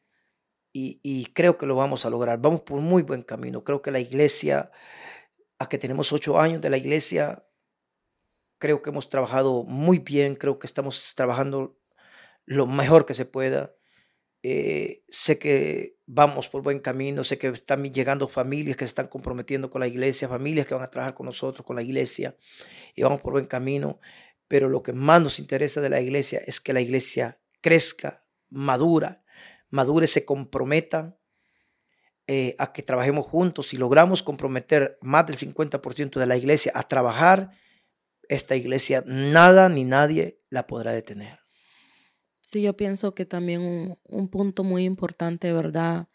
y, 0.71 0.99
y, 1.03 1.25
creo 1.33 1.57
que 1.57 1.65
lo 1.65 1.75
vamos 1.75 2.05
a 2.05 2.09
lograr. 2.09 2.39
Vamos 2.39 2.61
por 2.61 2.79
muy 2.81 3.03
buen 3.03 3.21
camino. 3.21 3.63
Creo 3.63 3.81
que 3.81 3.91
la 3.91 3.99
iglesia, 3.99 4.71
a 5.59 5.69
que 5.69 5.77
tenemos 5.77 6.11
ocho 6.11 6.39
años 6.39 6.61
de 6.61 6.69
la 6.71 6.77
iglesia, 6.77 7.45
creo 8.57 8.81
que 8.81 8.89
hemos 8.89 9.09
trabajado 9.09 9.63
muy 9.63 9.99
bien, 9.99 10.35
creo 10.35 10.57
que 10.57 10.67
estamos 10.67 11.13
trabajando 11.15 11.77
lo 12.45 12.65
mejor 12.65 13.05
que 13.05 13.13
se 13.13 13.25
pueda. 13.25 13.75
Eh, 14.45 15.05
sé 15.07 15.39
que 15.39 15.95
vamos 16.05 16.49
por 16.49 16.63
buen 16.63 16.79
camino, 16.79 17.23
sé 17.23 17.37
que 17.37 17.47
están 17.47 17.81
llegando 17.93 18.27
familias 18.27 18.75
que 18.75 18.83
se 18.83 18.89
están 18.89 19.07
comprometiendo 19.07 19.69
con 19.69 19.79
la 19.79 19.87
iglesia, 19.87 20.27
familias 20.27 20.67
que 20.67 20.73
van 20.73 20.83
a 20.83 20.91
trabajar 20.91 21.15
con 21.15 21.25
nosotros, 21.25 21.65
con 21.65 21.77
la 21.77 21.81
iglesia, 21.81 22.35
y 22.93 23.03
vamos 23.03 23.21
por 23.21 23.31
buen 23.31 23.45
camino. 23.45 24.01
Pero 24.49 24.67
lo 24.67 24.83
que 24.83 24.91
más 24.91 25.21
nos 25.21 25.39
interesa 25.39 25.79
de 25.79 25.89
la 25.89 26.01
iglesia 26.01 26.41
es 26.45 26.59
que 26.59 26.73
la 26.73 26.81
iglesia 26.81 27.39
crezca, 27.61 28.25
madura, 28.49 29.23
madure, 29.69 30.07
se 30.07 30.25
comprometa 30.25 31.17
eh, 32.27 32.55
a 32.59 32.73
que 32.73 32.83
trabajemos 32.83 33.25
juntos. 33.25 33.69
Si 33.69 33.77
logramos 33.77 34.23
comprometer 34.23 34.97
más 35.01 35.25
del 35.25 35.37
50% 35.37 36.19
de 36.19 36.25
la 36.25 36.35
iglesia 36.35 36.73
a 36.75 36.83
trabajar, 36.83 37.51
esta 38.27 38.57
iglesia 38.57 39.03
nada 39.07 39.69
ni 39.69 39.85
nadie 39.85 40.41
la 40.49 40.67
podrá 40.67 40.91
detener. 40.91 41.42
Sí, 42.53 42.61
yo 42.61 42.77
pienso 42.77 43.15
que 43.15 43.25
también 43.25 43.97
un, 44.03 44.27
punto 44.29 44.63
muy 44.63 44.83
importante, 44.83 45.51
¿verdad? 45.51 46.07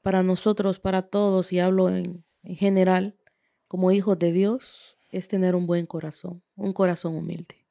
Para 0.00 0.22
nosotros, 0.22 0.80
para 0.80 1.02
todos, 1.02 1.52
y 1.52 1.58
hablo 1.58 1.90
en, 1.90 2.24
en 2.44 2.56
general, 2.56 3.20
como 3.66 3.92
hijos 3.92 4.18
de 4.18 4.32
Dios, 4.32 4.96
es 5.10 5.28
tener 5.28 5.54
un 5.54 5.66
buen 5.66 5.84
corazón, 5.84 6.42
un 6.56 6.72
corazón 6.72 7.14
humilde. 7.14 7.66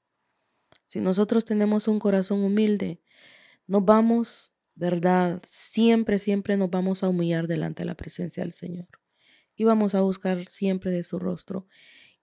Si 0.86 1.00
nosotros 1.00 1.46
tenemos 1.46 1.88
un 1.88 1.98
corazón 1.98 2.44
humilde, 2.44 3.02
nos 3.66 3.84
vamos, 3.84 4.54
¿verdad? 4.76 5.42
Siempre, 5.44 6.20
siempre 6.20 6.58
nos 6.58 6.70
vamos 6.70 7.02
a 7.02 7.10
humillar 7.10 7.48
delante 7.48 7.82
de 7.82 7.88
la 7.88 7.96
presencia 7.96 8.44
del 8.44 8.54
Señor. 8.54 8.88
Y 9.56 9.64
vamos 9.64 9.96
a 9.96 10.02
buscar 10.02 10.48
siempre 10.48 10.92
de 10.92 11.02
su 11.02 11.18
rostro. 11.18 11.66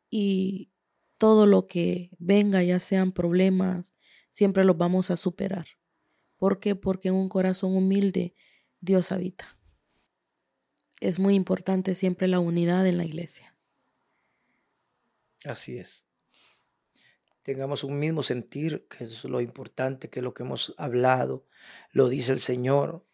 Y 0.09 0.71
todo 1.19 1.49
lo 1.49 1.67
que 1.67 2.11
venga, 2.21 2.63
ya 2.63 2.79
sean 2.79 3.11
problemas, 3.11 3.94
siempre 4.35 4.65
los 4.65 4.77
vamos 4.77 5.13
a 5.13 5.17
superar. 5.17 5.67
¿Por 6.39 6.59
qué? 6.59 6.75
Porque 6.75 7.09
en 7.09 7.15
un 7.15 7.29
corazón 7.29 7.77
humilde 7.77 8.35
Dios 8.81 9.13
habita. 9.13 9.57
Es 11.01 11.21
muy 11.21 11.37
importante 11.37 11.95
siempre 11.95 12.27
la 12.27 12.41
unidad 12.41 12.85
en 12.85 12.97
la 12.99 13.05
iglesia. 13.05 13.57
Así 15.45 15.79
es. 15.79 16.05
Tengamos 17.45 17.85
un 17.85 17.97
mismo 18.01 18.25
sentir, 18.25 18.89
que 18.89 19.05
es 19.05 19.23
lo 19.25 19.41
importante, 19.41 20.11
que 20.11 20.19
es 20.19 20.25
lo 20.25 20.35
que 20.35 20.43
hemos 20.43 20.75
hablado, 20.79 21.47
lo 21.93 22.09
dice 22.09 22.33
el 22.33 22.41
Señor, 22.41 23.07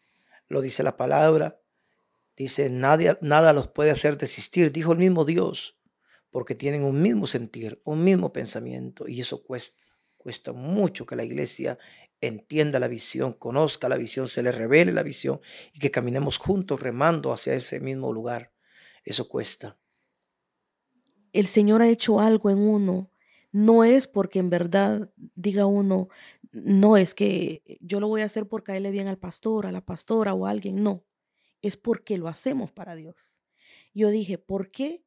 lo 0.47 0.61
dice 0.61 0.81
la 0.81 0.97
palabra. 0.97 1.61
Dice, 2.35 2.71
nadie, 2.71 3.15
nada 3.21 3.53
los 3.53 3.67
puede 3.67 3.91
hacer 3.91 4.17
desistir, 4.17 4.71
dijo 4.71 4.93
el 4.93 4.97
mismo 4.97 5.23
Dios, 5.23 5.77
porque 6.31 6.55
tienen 6.55 6.83
un 6.83 6.99
mismo 6.99 7.27
sentir, 7.27 7.79
un 7.83 8.03
mismo 8.03 8.33
pensamiento, 8.33 9.07
y 9.07 9.21
eso 9.21 9.43
cuesta. 9.43 9.90
Cuesta 10.21 10.53
mucho 10.53 11.07
que 11.07 11.15
la 11.15 11.23
iglesia 11.23 11.79
entienda 12.21 12.79
la 12.79 12.87
visión, 12.87 13.33
conozca 13.33 13.89
la 13.89 13.97
visión, 13.97 14.27
se 14.27 14.43
le 14.43 14.51
revele 14.51 14.91
la 14.91 15.01
visión 15.01 15.41
y 15.73 15.79
que 15.79 15.89
caminemos 15.89 16.37
juntos 16.37 16.79
remando 16.79 17.33
hacia 17.33 17.55
ese 17.55 17.79
mismo 17.79 18.13
lugar. 18.13 18.53
Eso 19.03 19.27
cuesta. 19.27 19.79
El 21.33 21.47
Señor 21.47 21.81
ha 21.81 21.89
hecho 21.89 22.19
algo 22.19 22.51
en 22.51 22.59
uno. 22.59 23.11
No 23.51 23.83
es 23.83 24.05
porque 24.05 24.37
en 24.37 24.51
verdad 24.51 25.11
diga 25.15 25.65
uno, 25.65 26.09
no 26.51 26.97
es 26.97 27.15
que 27.15 27.79
yo 27.81 27.99
lo 27.99 28.07
voy 28.07 28.21
a 28.21 28.25
hacer 28.25 28.47
por 28.47 28.63
caerle 28.63 28.91
bien 28.91 29.09
al 29.09 29.17
pastor, 29.17 29.65
a 29.65 29.71
la 29.71 29.83
pastora 29.83 30.35
o 30.35 30.45
a 30.45 30.51
alguien, 30.51 30.83
no. 30.83 31.03
es 31.63 31.77
porque 31.77 32.19
lo 32.19 32.27
hacemos 32.27 32.71
para 32.71 32.93
Dios. 32.95 33.35
Yo 33.91 34.09
dije, 34.09 34.37
¿por 34.37 34.69
qué 34.69 35.03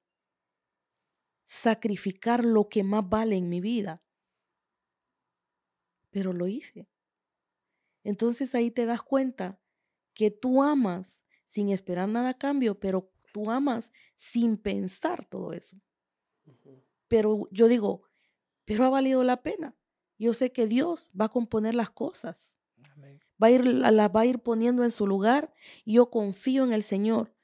sacrificar 1.45 2.45
lo 2.45 2.69
que 2.69 2.83
más 2.83 3.09
vale 3.09 3.37
en 3.37 3.49
mi 3.49 3.61
vida? 3.61 4.04
Pero 6.15 6.33
lo 6.33 6.47
hice. 6.47 6.89
Entonces 8.05 8.55
ahí 8.55 8.71
te 8.71 8.87
das 8.87 9.03
cuenta 9.03 9.61
que 10.13 10.31
tú 10.31 10.63
amas 10.63 11.25
sin 11.45 11.71
esperar 11.71 12.09
nada 12.09 12.29
a 12.29 12.39
cambio, 12.39 12.79
pero 12.79 13.11
tú 13.33 13.51
amas 13.51 13.91
sin 14.15 14.57
pensar 14.57 15.25
todo 15.25 15.53
eso. 15.53 15.77
Pero 17.09 17.49
yo 17.51 17.67
digo, 17.67 18.03
pero 18.65 18.85
ha 18.85 18.91
valido 18.91 19.25
la 19.25 19.43
pena. 19.43 19.75
Yo 20.17 20.35
sé 20.35 20.53
que 20.53 20.69
Dios 20.69 21.11
va 21.21 21.25
a 21.25 21.31
componer 21.31 21.75
las 21.75 21.91
cosas. 21.91 22.57
Va 23.43 23.49
a 23.49 23.51
ir, 23.51 23.67
las 23.67 24.11
va 24.15 24.21
a 24.21 24.27
ir 24.27 24.39
poniendo 24.39 24.85
en 24.85 24.93
su 24.93 25.09
lugar. 25.09 25.53
Y 25.85 25.95
yo 25.95 26.11
confío 26.11 26.63
en 26.65 26.73
el 26.73 26.85
Señor 26.85 27.35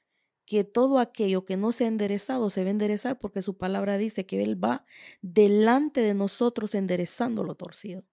que 0.45 0.63
todo 0.63 0.99
aquello 0.99 1.43
que 1.43 1.57
no 1.57 1.73
se 1.73 1.83
ha 1.83 1.87
enderezado 1.87 2.49
se 2.49 2.63
va 2.63 2.67
a 2.67 2.71
enderezar 2.71 3.19
porque 3.19 3.41
su 3.41 3.57
palabra 3.57 3.97
dice 3.97 4.25
que 4.25 4.41
Él 4.41 4.63
va 4.63 4.85
delante 5.21 5.99
de 5.99 6.13
nosotros 6.13 6.73
enderezando 6.73 7.43
lo 7.43 7.55
torcido. 7.55 8.05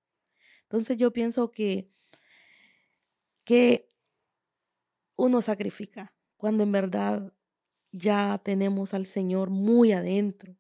Entonces 0.68 0.98
yo 0.98 1.14
pienso 1.14 1.50
que, 1.50 1.90
que 3.46 3.90
uno 5.16 5.40
sacrifica 5.40 6.14
cuando 6.36 6.62
en 6.62 6.72
verdad 6.72 7.32
ya 7.90 8.38
tenemos 8.44 8.92
al 8.92 9.06
Señor 9.06 9.48
muy 9.48 9.92
adentro. 9.92 10.58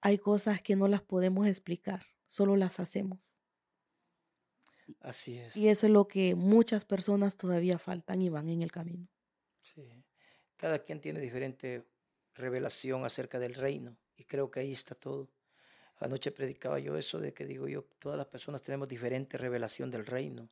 Hay 0.00 0.18
cosas 0.18 0.62
que 0.62 0.76
no 0.76 0.86
las 0.86 1.02
podemos 1.02 1.48
explicar, 1.48 2.06
solo 2.26 2.54
las 2.54 2.78
hacemos. 2.78 3.28
Así 5.00 5.36
es. 5.36 5.56
Y 5.56 5.68
eso 5.68 5.86
es 5.86 5.92
lo 5.92 6.06
que 6.06 6.36
muchas 6.36 6.84
personas 6.84 7.36
todavía 7.36 7.80
faltan 7.80 8.22
y 8.22 8.28
van 8.28 8.48
en 8.48 8.62
el 8.62 8.70
camino. 8.70 9.08
Sí. 9.62 10.04
Cada 10.56 10.78
quien 10.84 11.00
tiene 11.00 11.18
diferente 11.18 11.88
revelación 12.34 13.04
acerca 13.04 13.40
del 13.40 13.54
reino 13.54 13.98
y 14.16 14.24
creo 14.24 14.48
que 14.48 14.60
ahí 14.60 14.70
está 14.70 14.94
todo. 14.94 15.28
Anoche 16.02 16.32
predicaba 16.32 16.78
yo 16.80 16.96
eso 16.96 17.18
de 17.20 17.32
que 17.32 17.46
digo 17.46 17.68
yo, 17.68 17.84
todas 17.98 18.18
las 18.18 18.26
personas 18.26 18.60
tenemos 18.60 18.88
diferente 18.88 19.38
revelación 19.38 19.90
del 19.90 20.04
reino. 20.04 20.48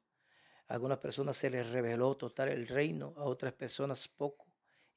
A 0.69 0.75
algunas 0.75 0.99
personas 0.99 1.37
se 1.37 1.51
les 1.51 1.69
reveló 1.71 2.17
total 2.17 2.49
el 2.51 2.69
reino, 2.69 3.15
a 3.17 3.25
otras 3.25 3.53
personas 3.53 4.07
poco. 4.07 4.47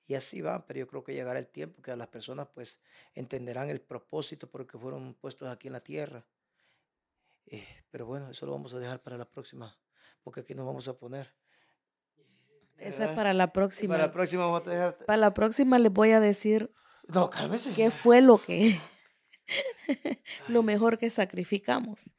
Y 0.06 0.13
así 0.13 0.42
va, 0.42 0.66
pero 0.68 0.82
yo 0.82 0.88
creo 0.88 1.04
que 1.04 1.13
llegará 1.13 1.39
el 1.39 1.48
tiempo 1.48 1.82
que 1.82 1.92
a 1.92 1.96
las 1.96 2.08
personas 2.08 2.48
pues 2.54 2.80
entenderán 3.16 3.70
el 3.70 3.82
propósito 3.82 4.48
por 4.48 4.62
el 4.62 4.68
que 4.68 4.78
fueron 4.78 5.16
puestos 5.16 5.48
aquí 5.48 5.68
en 5.68 5.74
la 5.74 5.80
tierra. 5.80 6.24
Eh, 7.48 7.66
pero 7.89 8.06
bueno, 8.06 8.30
eso 8.30 8.46
lo 8.46 8.52
vamos 8.52 8.74
a 8.76 8.80
dejar 8.80 9.02
para 9.02 9.18
la 9.18 9.26
próxima, 9.26 9.76
porque 10.24 10.42
aquí 10.42 10.54
nos 10.54 10.66
vamos 10.66 10.88
a 10.88 10.94
poner. 10.94 11.34
Esa 12.78 13.06
es 13.06 13.12
para 13.16 13.34
la 13.34 13.52
próxima. 13.54 13.96
Para 13.96 14.08
la 14.08 14.13
próxima 14.13 14.46
vamos 14.46 14.68
a 14.68 14.70
dejar. 14.70 14.98
Para 15.06 15.18
la 15.18 15.34
próxima 15.34 15.80
les 15.80 15.92
voy 15.92 16.12
a 16.12 16.20
decir. 16.20 16.72
No, 17.08 17.30
cálmese. 17.30 17.72
¿Qué 17.74 17.89
fue 17.89 18.22
lo 18.22 18.39
que. 18.39 18.80
lo 20.47 20.63
mejor 20.63 20.97
que 20.97 21.10
sacrificamos? 21.10 22.10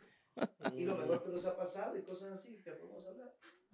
Y 0.76 0.84
lo 0.84 0.94
mejor 0.94 1.22
que 1.22 1.30
nos 1.30 1.46
ha 1.46 1.56
pasado 1.56 1.96
y 1.96 2.02
cosas 2.02 2.32
así 2.32 2.60
que 2.64 2.72
podemos. 2.72 3.13